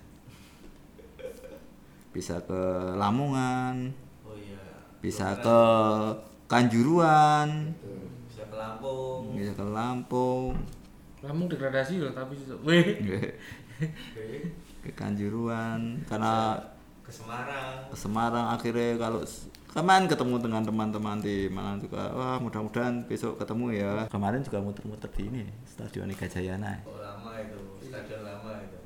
[2.14, 2.60] Bisa ke
[2.94, 3.90] Lamongan,
[4.22, 4.56] oh iya
[5.02, 5.58] bisa ke
[6.46, 7.74] Kanjuruan,
[8.30, 10.54] bisa ke Lampung bisa ke Lampung,
[11.26, 12.86] Lampung degradasi loh tapi weh.
[14.80, 16.54] Ke Kanjuruan karena
[17.02, 17.90] ke Semarang.
[17.90, 19.20] Ke Semarang akhirnya kalau
[19.70, 23.92] kemarin ketemu dengan teman-teman di Malang juga wah mudah-mudahan besok ketemu ya.
[24.08, 28.78] Kemarin juga muter-muter di ini Stadion Gajayana oh lama itu stadion lama itu.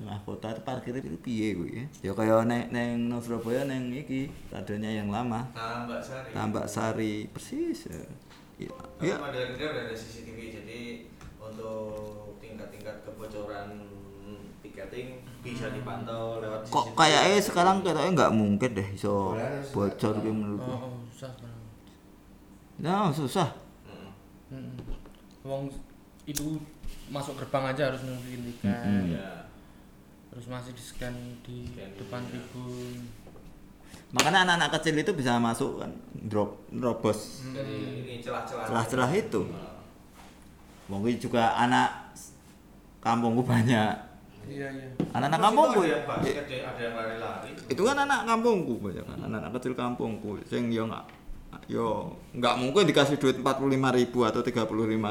[0.00, 1.84] Tengah kota itu parkirnya itu piye gue ya?
[2.00, 5.44] Ya kayak neng neng nang Surabaya neng iki stadionnya yang lama.
[5.52, 6.30] Tambak Sari.
[6.32, 8.00] Tambak Sari persis ya.
[8.60, 9.16] Ya, ya.
[9.16, 10.80] Indah udah ada CCTV jadi
[11.50, 13.68] untuk tingkat-tingkat kebocoran
[14.60, 19.34] tiketing bisa dipantau lewat kok kayaknya sekarang kayaknya nggak mungkin deh so
[19.72, 21.62] bocor gitu menurutku oh, oh susah sekarang
[22.80, 23.48] nah susah
[23.88, 24.12] Mm-mm.
[24.52, 24.76] Mm-mm.
[25.40, 25.72] Wong
[26.28, 26.60] itu
[27.08, 28.70] masuk gerbang aja harus nunjukin tiket.
[29.16, 29.48] Ya.
[30.30, 32.38] terus masih di scan di depan ya.
[32.38, 33.08] tribun
[34.14, 35.90] makanya anak-anak kecil itu bisa masuk kan
[36.28, 38.66] drop nerobos Jadi ini celah-celah.
[38.66, 39.42] Celah-celah itu.
[40.90, 42.10] Mungkin juga anak
[42.98, 43.94] kampungku banyak.
[44.42, 45.80] iya iya Anak-anak kampungku.
[45.80, 45.94] ya.
[45.94, 47.50] yang basket, ada- ada yang lari-lari.
[47.66, 49.18] Itu kan anak kampungku banyak kan.
[49.20, 51.06] Anak-anak kecil kampungku sing yo nggak
[51.66, 54.66] yo nggak mungkin dikasih duit 45.000 ribu atau 35.000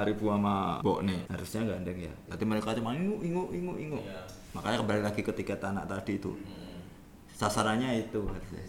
[0.06, 4.24] ribu sama Mbok nih harusnya gandeng ya tapi mereka cuma ingu ingu ingu ingu Iya.
[4.52, 6.80] makanya kembali lagi ke tiket anak tadi itu Mm.
[7.30, 8.64] sasarannya itu harusnya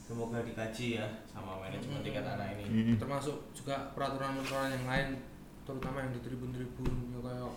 [0.00, 2.94] Semoga dikaji ya sama manajemen tiket anak ini.
[2.94, 2.96] Mm.
[2.96, 5.08] termasuk juga peraturan-peraturan yang lain
[5.66, 7.50] terutama yang di tribun-tribun ya kayak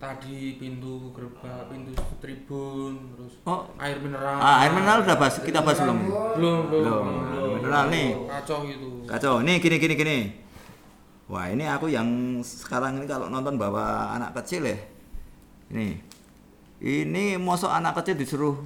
[0.00, 1.92] tadi pintu gerbang pintu
[2.24, 3.68] tribun terus oh.
[3.76, 4.40] air mineral.
[4.40, 5.98] Ah, air mineral udah bahas kita bahas belum?
[6.36, 7.04] Belum belum.
[7.28, 8.08] Belum, mineral nih.
[8.28, 8.88] Kacau gitu.
[9.04, 10.18] Kacau, nih gini gini gini.
[11.28, 14.80] Wah ini aku yang sekarang ini kalau nonton bawa anak kecil ya.
[15.68, 16.00] Ini,
[16.80, 18.56] ini mosok anak kecil disuruh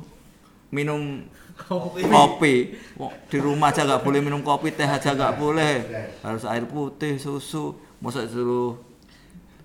[0.71, 1.27] minum
[1.67, 2.79] kopi.
[2.95, 5.83] Wah, Di rumah aja nggak boleh minum kopi, teh aja nggak boleh.
[6.23, 7.92] Harus air putih, susu.
[8.03, 8.75] Mosok disuruh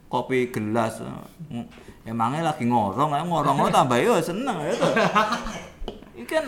[0.08, 1.02] kopi gelas.
[1.50, 1.66] Hmm,
[2.04, 4.94] Emangnya lagi ngorong, ngorong lo tambah yo seneng ya tuh.
[6.14, 6.46] Ini kan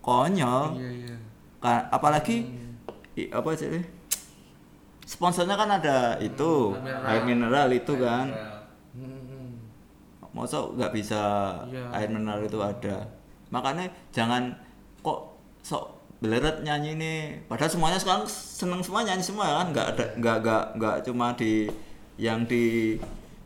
[0.00, 1.14] konyol iya iya
[1.58, 2.44] Ka- apalagi
[3.14, 3.80] i- apa sih
[5.02, 7.08] sponsornya kan ada itu mineral.
[7.08, 8.26] air mineral itu kan
[8.94, 9.56] Hmm,
[10.30, 11.22] masa nggak bisa
[11.66, 11.88] Iya.
[11.90, 13.08] air mineral itu ada
[13.48, 14.52] makanya jangan
[15.00, 17.18] kok sok beleret nyanyi nih
[17.50, 19.66] padahal semuanya sekarang seneng semua nyanyi semua kan?
[19.74, 21.68] Nggak ada nggak nggak nggak cuma di
[22.16, 22.94] yang di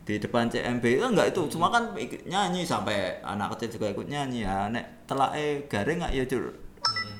[0.05, 1.41] di depan CMB itu nggak itu.
[1.53, 2.65] Cuma kan ikut nyanyi.
[2.65, 4.41] Sampai anak kecil juga ikut nyanyi.
[4.41, 5.37] Ya nek telak
[5.69, 6.13] garing nggak?
[6.17, 6.43] Ya cur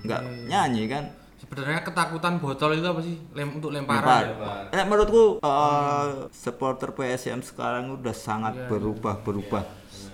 [0.06, 1.04] nggak nyanyi kan?
[1.39, 3.16] Sebenarnya ketakutan botol itu apa sih?
[3.32, 4.04] Lem, untuk Lempar.
[4.04, 4.64] lemparan Lempar.
[4.76, 9.64] Eh, menurutku eh, supporter PSM sekarang udah sangat Iya, berubah berubah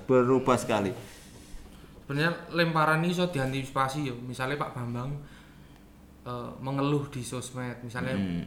[0.05, 0.93] berubah sekali.
[2.05, 5.09] Sebenarnya lemparan ini bisa diantisipasi ya misalnya Pak Bambang
[6.23, 8.45] eh, mengeluh di sosmed misalnya Hmm.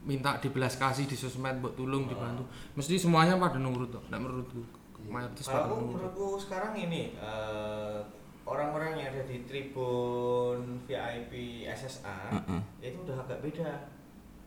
[0.00, 4.60] minta dibelas kasih di sosmed buat tulung dibantu mesti semuanya pada nurut kok nggak menurutku
[5.04, 7.98] mayoritas pada nurut menurutku sekarang ini eh,
[8.44, 11.32] orang-orang yang ada di tribun VIP
[11.64, 12.60] SSA Heeh.
[12.82, 13.86] itu udah agak beda.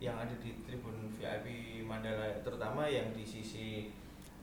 [0.04, 1.47] Yang ada di tribun VIP
[1.88, 3.88] Mandala terutama yang di sisi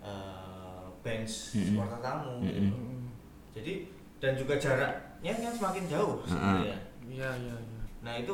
[0.01, 1.77] eh, bench Mm-mm.
[1.77, 2.41] supporter tamu.
[2.41, 2.49] Mm-mm.
[2.49, 2.73] gitu.
[2.73, 3.05] Mm,
[3.53, 3.75] Jadi
[4.21, 6.77] dan juga jaraknya kan semakin jauh sebenarnya.
[7.09, 8.33] iya iya iya Nah itu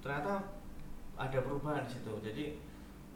[0.00, 0.36] ternyata
[1.16, 2.12] ada perubahan di situ.
[2.20, 2.44] Jadi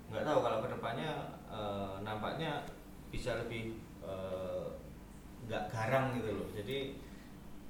[0.08, 1.12] nggak tahu kalau ke depannya
[1.48, 2.64] eh, nampaknya
[3.08, 4.64] bisa lebih eh,
[5.44, 6.48] nggak garang gitu loh.
[6.52, 6.96] Jadi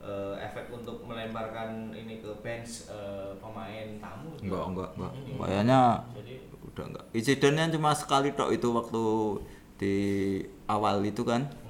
[0.01, 5.13] eh, efek untuk melemparkan ini ke bench eh, pemain tamu Enggak enggak enggak.
[5.19, 5.31] ini.
[5.37, 5.81] Kayaknya
[6.15, 7.05] Jadi udah enggak.
[7.11, 9.05] Insidennya cuma sekali tok itu waktu
[9.81, 9.95] di
[10.69, 11.70] awal itu kan mm,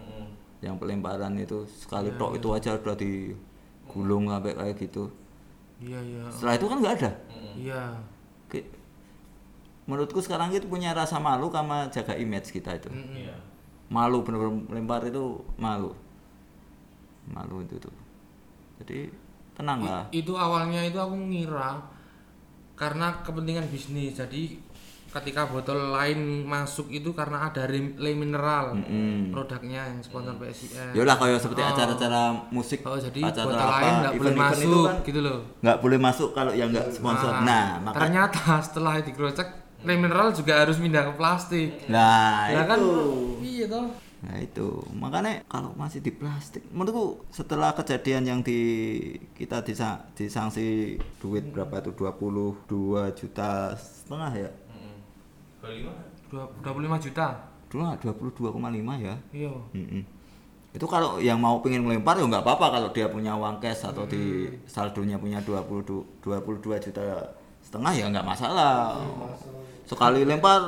[0.60, 2.38] yang pelemparan itu sekali Iya, tok iya.
[2.38, 5.04] itu aja udah digulung sampai kayak gitu.
[5.80, 7.10] iya iya Setelah itu kan nggak ada.
[7.32, 7.82] mm, iya
[9.90, 12.86] Menurutku sekarang itu punya rasa malu sama jaga image kita itu.
[12.88, 13.34] Mm, iya.
[13.90, 15.90] malu bener-bener lempar itu malu
[17.26, 17.90] malu itu tuh
[18.78, 19.10] jadi
[19.58, 21.74] tenang lah I- itu awalnya itu aku ngira
[22.78, 24.62] karena kepentingan bisnis jadi
[25.10, 28.78] ketika botol lain masuk itu karena ada le mineral.
[28.78, 29.34] Mm-mm.
[29.34, 31.70] produknya yang sponsor PSIM ya kayak seperti Oh.
[31.74, 32.22] acara-acara
[32.54, 35.38] musik oh jadi acara botol apa, lain nggak boleh masuk itu kan gitu loh.
[35.60, 37.30] nggak boleh masuk kalau yang nggak sponsor.
[37.42, 39.48] Nah, maka ternyata setelah dikerocek
[39.80, 41.70] le mineral juga harus pindah ke plastik.
[41.88, 42.94] Nah kan itu.
[43.40, 43.88] iya toh.
[44.20, 44.68] Nah itu.
[44.92, 48.60] Makanya kalau masih di plastik, menurutku setelah kejadian yang di
[49.32, 51.96] kita disa, disanksi duit berapa itu?
[51.96, 54.50] 22 juta setengah ya?
[55.60, 55.84] Mm-mm.
[55.84, 55.92] Kelima?
[56.30, 57.26] Dua- 25 juta.
[57.70, 59.14] Dulu nggak 22,5 ya?
[59.30, 59.52] Iya.
[59.76, 60.02] Mm-mm.
[60.70, 64.06] Itu kalau yang mau pengen melempar ya nggak apa-apa kalau dia punya uang cash atau
[64.06, 67.02] di saldonya punya 22 22 juta
[67.62, 68.98] setengah ya nggak masalah.
[69.84, 70.62] Sekali lempar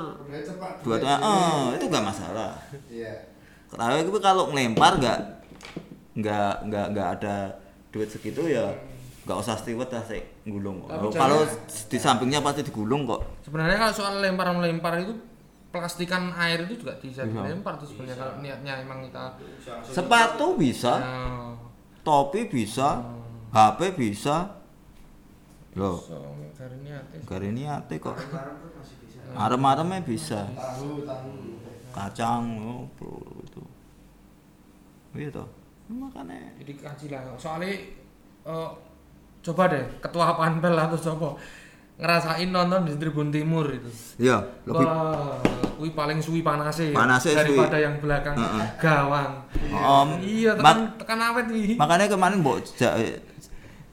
[0.83, 1.77] dua udah eh, jadi.
[1.79, 2.51] itu nggak masalah.
[2.91, 3.15] Iya.
[3.71, 5.19] Tapi kalau ngelempar nggak
[6.19, 7.35] nggak nggak nggak ada
[7.95, 8.69] duit segitu ya
[9.23, 10.83] nggak usah steward lah sih gulung.
[10.83, 13.23] Tapi Kalau di sampingnya pasti digulung kok.
[13.47, 15.15] Sebenarnya kalau soal lempar melempar itu
[15.73, 19.41] plastikan air itu juga bisa dilempar tuh sebenarnya kalau niatnya emang kita
[19.89, 21.57] Sepatu bisa, Nah,
[22.05, 23.01] topi bisa,
[23.55, 24.61] HP bisa.
[25.73, 26.21] Loh, so,
[26.53, 28.19] dari niatnya gari niate kok.
[29.33, 30.45] Arem-aremnya bisa.
[30.53, 31.31] Tahu, tahu.
[31.97, 33.63] Kacang oh, bro, itu.
[35.17, 35.49] Iya toh.
[35.89, 37.73] Makanya jadi kaji lah soalnya
[38.49, 38.71] eh,
[39.43, 41.35] coba deh ketua panpel atau coba
[41.95, 43.91] ngerasain nonton di Tribun Timur itu.
[44.19, 45.39] Iya lebih wah
[45.75, 47.41] kui paling suwi panasnya Panasnya suwi.
[47.59, 48.35] daripada yang belakang.
[48.35, 48.67] Heeh.
[48.77, 49.33] gawang.
[49.69, 52.95] Om, iya mak- tekan tekan awet nih makanya kemarin mbok ja-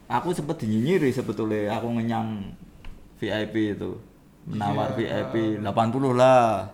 [0.07, 2.53] aku sempet dinyinyiri sebetulnya aku ngenyang
[3.17, 3.97] VIP itu.
[4.45, 5.27] Menawar Iya.
[5.27, 6.65] VIP 80 lah.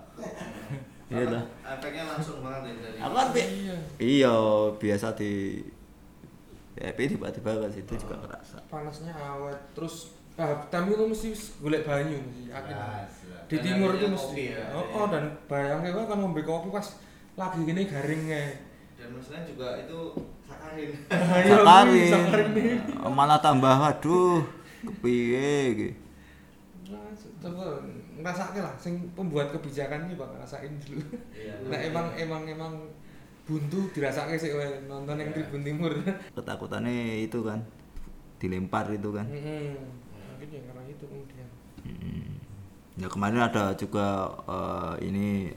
[1.05, 1.43] Iya toh.
[1.61, 3.75] Efeknya langsung banget ya dari aku kan iya.
[3.97, 4.35] Iya
[4.73, 5.31] biasa di
[6.75, 9.55] VIP tiba-tiba ke situ juga kerasa panasnya awet.
[9.71, 11.29] Terus ah, tamu itu mesti
[11.63, 12.75] golek banyu mesti yakin.
[12.75, 13.11] Jelas,
[13.47, 14.43] di timur itu mesti.
[14.51, 16.87] ya, oh, oh dan bayangnya gua kan ngombe kopi pas
[17.39, 18.43] lagi gini garingnya.
[18.99, 19.99] Dan maksudnya juga itu
[20.43, 20.91] sakarin.
[21.07, 22.11] Ayo, Sakarin.
[22.11, 22.47] sakarin.
[22.51, 22.75] Nih.
[23.07, 24.43] malah tambah waduh
[24.83, 25.95] kepiye gitu.
[26.91, 27.11] Nah,
[27.41, 27.65] coba
[28.19, 31.03] ngerasake lah sing pembuat kebijakannya bang ngerasain dulu.
[31.31, 31.53] Iya.
[31.71, 32.73] nah emang emang emang
[33.45, 34.49] buntu dirasake sih
[34.85, 35.93] nonton yang Tribun Timur
[36.37, 37.61] ketakutannya itu kan
[38.41, 39.77] dilempar itu kan Mm-mm.
[40.33, 41.47] mungkin ya karena itu kemudian
[41.85, 42.41] Hmm.
[42.97, 45.53] Ya kemarin ada juga eh, ini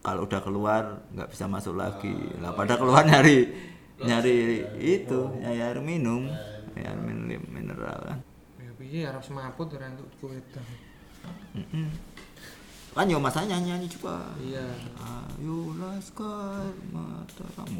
[0.00, 2.08] kalau udah keluar nggak bisa masuk lagi.
[2.40, 3.44] Lah pada keluar nyari
[4.08, 6.24] nyari itu, nyari air minum,
[6.72, 8.18] air minum mineral kan.
[8.56, 10.64] ya piye harus semaput orang untuk kuwedan
[11.52, 11.86] Mm-mm.
[12.90, 14.18] Kan yo masa nyanyi nyanyi juga.
[14.42, 14.66] iya
[14.98, 17.70] Ayo laskar Mataram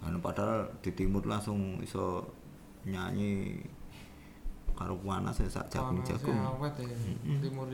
[0.00, 2.24] anu padahal di timur langsung iso
[2.88, 3.60] nyanyi
[4.72, 6.38] karo panas ya sak jagung Panasnya jagung.
[6.40, 6.88] awet ya
[7.36, 7.68] timur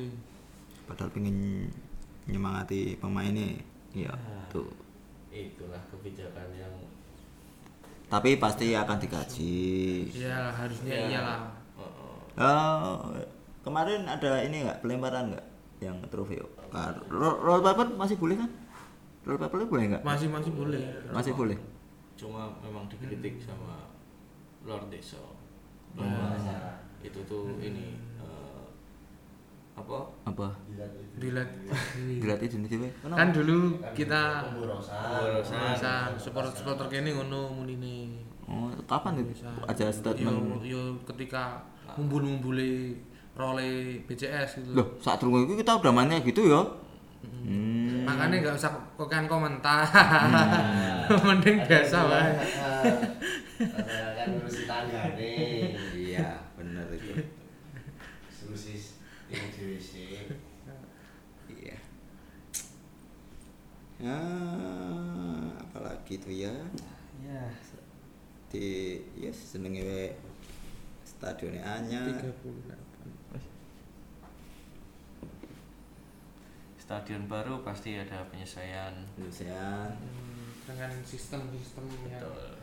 [0.90, 1.70] padahal pengen
[2.26, 3.62] nyemangati pemainnya
[3.94, 4.42] iya Ah.
[4.50, 4.66] tuh
[5.30, 6.74] itulah kebijakan yang
[8.10, 9.54] tapi pasti akan dikaji
[10.10, 11.06] iya harusnya Ya.
[11.06, 11.40] iyalah.
[12.36, 13.22] Eh,
[13.62, 15.46] kemarin ada ini nggak pelemparan nggak
[15.80, 16.46] yang trofeo.
[16.72, 18.50] Nah, roll, paper masih boleh kan?
[19.28, 20.02] Roll paper boleh nggak?
[20.02, 20.82] Masih masih boleh.
[21.12, 21.58] Masih boleh?
[22.16, 23.92] Cuma memang dikritik sama
[24.64, 25.36] Lord Deso
[25.96, 26.04] Oh.
[26.04, 26.36] bahwa
[27.00, 28.64] itu tuh ini eh,
[29.72, 30.12] apa?
[30.28, 30.48] Apa?
[31.16, 31.48] Dilat.
[31.96, 32.20] Ini
[32.68, 33.16] sih kenapa?
[33.16, 34.92] Kan dulu kita Pemborosan.
[34.92, 35.56] Pemborosan.
[35.56, 36.08] Pemborosan.
[36.20, 38.20] Supporter supporter kene ngono munine.
[38.44, 40.60] Oh kapan itu ada yo statement.
[40.60, 41.64] Yo ketika
[41.96, 42.92] ngumpul-ngumpule
[43.36, 46.64] role BCS gitu loh saat tunggu itu kita udah mainnya gitu ya
[47.22, 48.08] hmm.
[48.08, 49.84] makanya nggak usah kokan komentar
[51.28, 52.32] mending biasa wae
[53.56, 55.72] kan ngurusi tangga nih.
[55.94, 57.14] iya benar itu
[58.28, 58.78] Solusi
[59.32, 60.22] yang diwisi.
[61.50, 61.78] Iya.
[63.96, 64.18] Ya,
[65.56, 66.52] apalagi tuh ya
[67.24, 67.42] ya
[68.52, 70.02] di ya senenge we
[71.02, 72.22] stadionnya anyar.
[72.22, 72.85] 38
[76.86, 79.90] stadion baru pasti ada penyesuaian Lusian.
[79.90, 82.54] Hmm, dengan sistem-sistem yang Betul.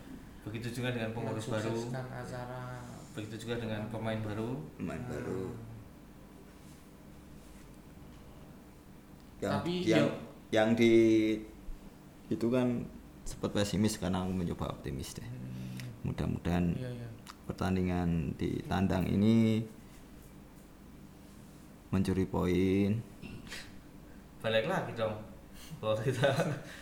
[0.47, 2.80] begitu juga dengan pengurus baru acara
[3.13, 5.11] begitu juga dengan pemain baru pemain Hmm.
[5.11, 5.43] baru.
[9.43, 10.17] Yang, Tapi yang, yo-
[10.55, 10.93] yang di
[12.32, 12.88] itu kan
[13.28, 15.28] sempat pesimis karena aku mencoba optimis deh.
[16.03, 17.07] Mudah-mudahan iya iya
[17.43, 19.59] pertandingan di tandang ini
[21.91, 23.03] mencuri poin.
[24.44, 25.16] Balik lagi dong
[25.80, 26.28] bahwa kita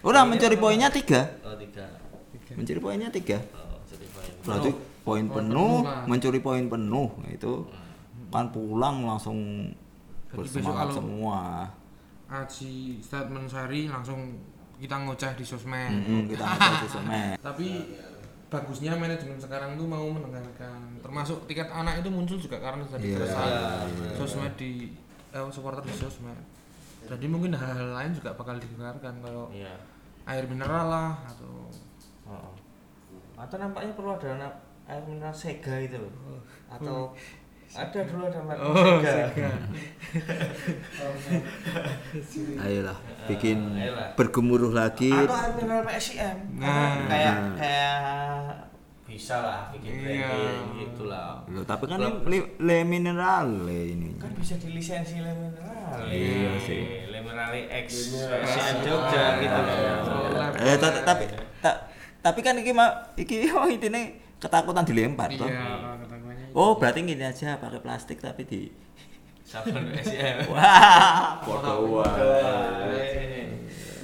[0.01, 1.21] Udah mencuri poinnya tiga.
[1.41, 1.85] oh tiga
[2.51, 3.37] Mencuri poinnya tiga.
[3.53, 6.03] oh jadi poin Berarti poin Poin penuh, penuh lah.
[6.05, 7.51] mencuri poin penuh Nah, itu
[8.27, 9.69] kan pulang langsung
[10.29, 11.67] bersemangat semua.
[12.25, 14.39] Aji statement Sari langsung
[14.77, 17.35] kita ngoceh di sosmed Mm-mm, kita ngecek di sosmed.
[17.37, 17.67] tapi
[18.47, 23.05] bagusnya manajemen sekarang tuh mau mendengarkan termasuk tiket anak itu muncul juga karena sudah Iya,
[23.11, 23.51] dikeresahan
[23.85, 24.11] iya.
[24.15, 24.71] sosmed di
[25.29, 26.39] eh, supporter di sosmed
[27.03, 29.73] jadi mungkin hal-hal lain juga bakal didengarkan kalau iya
[30.23, 31.67] air mineral lah atau
[32.23, 32.53] Oh.
[33.35, 34.45] Atau nampaknya perlu ada
[34.85, 36.13] air mineral Sega itu loh.
[36.69, 37.11] Atau
[37.71, 39.27] ada dulu ada merek oh Sega.
[39.27, 39.49] sega
[42.61, 42.97] Ayolah,
[43.27, 44.07] bikin Eh, ayolah.
[44.15, 45.11] bergemuruh lagi.
[45.11, 46.37] Atau air mineral PSIM.
[46.55, 47.07] Nah.
[47.09, 47.55] kayak Nah.
[47.57, 47.99] kayak
[49.11, 50.31] bisa lah bikin Iya.
[50.31, 51.43] branding gitu lah.
[51.45, 54.15] Loh, tapi kan Klub- ini le, le mineral le ini.
[54.15, 56.07] kan bisa dilisensi le mineral.
[56.07, 56.81] Iya sih.
[57.05, 57.51] Le mineral
[57.81, 60.55] X PSIM Jogja gitu loh.
[60.57, 61.23] Eh, ta- tapi
[61.59, 61.79] ta-
[62.19, 64.01] tapi kan iki mah iki oh intine
[64.37, 65.45] ketakutan dilempar toh.
[65.45, 68.61] iya katakannya Oh, berarti gini aja pakai plastik tapi di
[69.43, 70.47] Sabun PSIM.
[70.51, 71.99] Wah, podo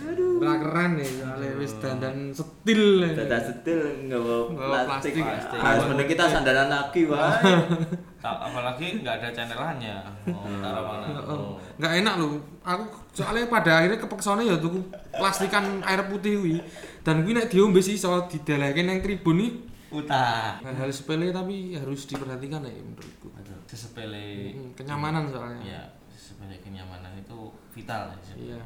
[0.09, 0.37] wae.
[0.37, 5.11] Ora keren nih soalnya wis dandan setil Dada setil nggak bawa Nggak plastik.
[5.53, 7.33] Harus mending kita sandaran lagi, wah.
[8.23, 9.95] Ta- apalagi nggak ada channelannya.
[10.27, 11.07] Oh, taruh mana?
[11.21, 11.53] Oh.
[11.77, 12.83] nggak enak loh aku
[13.13, 14.81] soalnya pada akhirnya kepeksone ya tuku
[15.11, 16.57] plastikan air putih wi
[17.01, 19.51] dan gue nek diombe sih so didelekin yang tribun nih
[19.89, 20.57] Utah.
[20.59, 23.29] hal-hal sepele tapi harus diperhatikan ya menurutku
[23.63, 27.37] Sesepele Hmm, kenyamanan soalnya ya sesepele kenyamanan itu
[27.71, 28.33] vital ya.
[28.35, 28.59] iya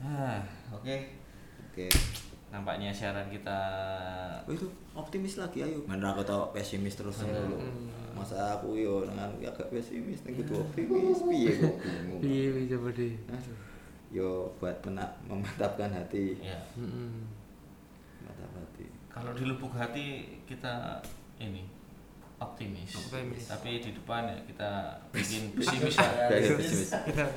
[0.00, 0.38] Ah,
[0.70, 0.96] oke.
[1.64, 1.86] Oke.
[2.48, 3.58] Nampaknya siaran kita
[4.42, 5.84] Oh itu optimis lagi ayo.
[5.84, 7.60] Mana aku tau pesimis terus dulu.
[8.12, 12.20] Masa aku yo dengan agak pesimis ning kudu optimis piye kok bingung.
[12.20, 13.56] iya iya, coba deh Aduh.
[14.08, 16.34] Yo buat mena- memantapkan hati.
[16.40, 17.28] ya Mm-mm.
[18.24, 18.86] Mantap hati.
[19.08, 20.06] kalau di lubuk hati
[20.44, 20.98] kita
[21.38, 21.62] ini
[22.38, 22.90] optimis.
[22.94, 23.44] Optimis.
[23.46, 24.70] Tapi di depan ya kita
[25.14, 26.10] bikin pesimis ya.
[26.30, 26.90] Biar pesimis.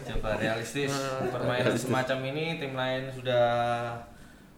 [0.08, 0.94] Coba realistis
[1.30, 3.46] permainan semacam ini tim lain sudah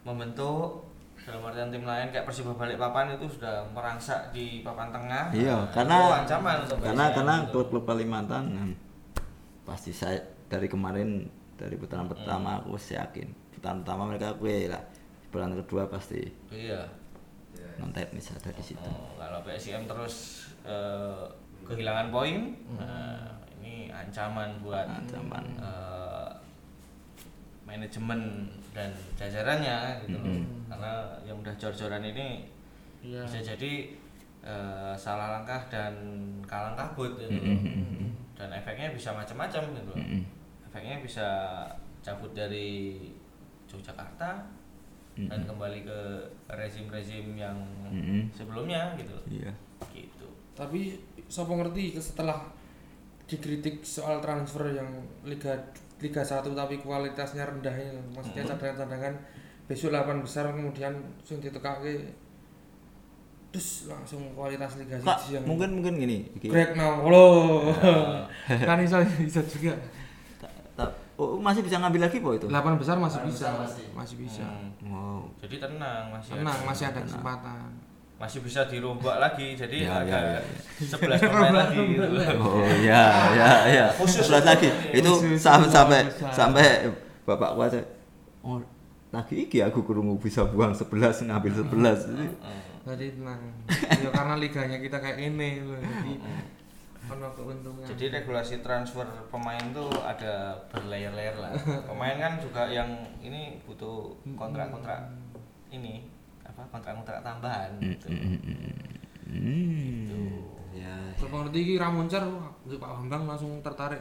[0.03, 0.83] membentuk
[1.23, 5.31] dalam artian tim lain kayak Persiba Balikpapan itu sudah merangsak di papan tengah.
[5.31, 8.73] Iya, Nah, karena itu ancaman untuk karena karena klub-klub Kalimantan hmm,
[9.63, 10.19] pasti saya
[10.51, 11.23] dari kemarin
[11.55, 14.83] dari putaran pertama aku wis yakin putaran pertama mereka gue lah
[15.31, 16.19] putaran kedua pasti
[16.51, 16.83] Iya.
[17.79, 21.23] Non teknis ada di situ Oh, kalau PSIM terus eh,
[21.63, 23.23] kehilangan poin, nah,
[23.63, 25.45] ini ancaman buat Ancaman.
[25.57, 26.29] eh,
[27.63, 30.43] manajemen dan jajarannya gitu loh.
[30.67, 30.93] Karena
[31.23, 32.45] yang udah jor-joran ini
[33.01, 33.95] iya bisa jadi
[34.43, 35.93] eh, salah langkah dan
[36.43, 37.59] kalang kabut gitu loh.
[38.35, 40.05] Dan efeknya bisa macam-macam gitu loh.
[40.67, 41.27] Efeknya bisa
[42.03, 42.99] cabut dari
[43.71, 44.43] Yogyakarta
[45.13, 45.99] dan kembali ke
[46.49, 47.53] rezim-rezim yang
[47.85, 48.25] Mm-mm.
[48.33, 49.25] sebelumnya gitu loh.
[49.29, 49.51] iya.
[49.93, 50.25] Gitu.
[50.57, 50.97] tapi
[51.29, 52.49] siapa ngerti setelah
[53.29, 54.89] dikritik soal transfer yang
[55.21, 55.53] Liga
[56.01, 59.13] Liga 1 tapi kualitasnya rendah ini maksudnya cadangan-cadangan
[59.69, 60.91] besok 8 besar kemudian
[61.23, 62.11] sing ditekake
[63.53, 67.25] terus langsung kualitas Liga 1 yang mungkin mungkin gini break now halo
[68.49, 69.77] kan bisa bisa juga
[71.15, 72.45] oh, masih bisa ngambil lagi po itu?
[72.45, 73.45] 8 besar masih Delapan bisa.
[73.45, 73.85] besar masih.
[73.93, 74.43] masih bisa.
[74.43, 74.69] Hmm.
[74.85, 75.21] wow.
[75.37, 77.69] Jadi tenang masih tenang ada, masih ada kesempatan.
[78.13, 79.47] Masih bisa dirombak lagi.
[79.53, 80.41] Jadi Ya, ya, ada ya,
[80.79, 82.07] 11 pemain lagi gitu.
[82.39, 83.85] oh ya ya ya.
[83.93, 84.67] Khusus Sebelas untuk lagi.
[84.69, 84.99] ini.
[84.99, 85.99] itu sampai sampai
[86.29, 86.65] sampai
[87.23, 87.79] bapak gua aja
[88.41, 88.59] oh
[89.09, 90.89] lagi iki aku kurungu bisa buang 11
[91.27, 92.25] ngambil 11 Jadi,
[92.83, 93.41] jadi tenang.
[93.95, 95.77] Ya karena liganya kita kayak ini loh.
[95.77, 96.13] Jadi
[97.03, 101.51] ono keuntungan Jadi regulasi transfer pemain tuh ada berlayer-layer lah.
[101.83, 102.89] Pemain kan juga yang
[103.19, 105.11] ini butuh kontrak-kontrak
[105.67, 106.07] ini
[106.43, 108.07] apa kontrak-kontrak tambahan gitu.
[109.27, 110.39] hmm.
[110.71, 112.23] ya Siapa ngerti ini Ramoncar,
[112.67, 113.99] Pak Bambang langsung tertarik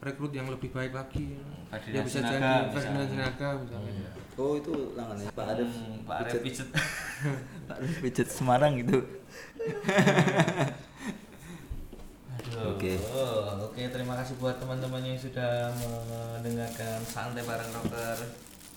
[0.00, 1.40] rekrut yang lebih baik lagi.
[1.70, 2.70] Ferdinand Dia bisa jadi bisa.
[2.70, 4.10] Ferdinand Sinaga misalnya.
[4.34, 6.68] oh itu langannya Pak Arif Hmm, Pak Arif pijet.
[7.70, 8.98] Pak Arif pijet Semarang gitu
[12.54, 12.94] Oke.
[13.10, 18.18] Oh, Oke, terima kasih buat teman-teman yang sudah mendengarkan santai bareng rocker.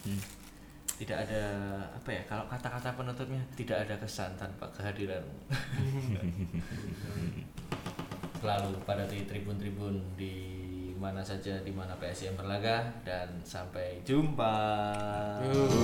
[0.01, 0.17] Hmm.
[0.97, 1.43] Tidak ada
[1.93, 2.25] apa ya?
[2.25, 5.21] Kalau kata-kata penutupnya tidak ada kesan tanpa kehadiran.
[8.41, 10.34] Selalu pada di tribun-tribun di
[10.97, 14.57] mana saja di mana PSM berlaga dan sampai jumpa.
[15.45, 15.78] Cinta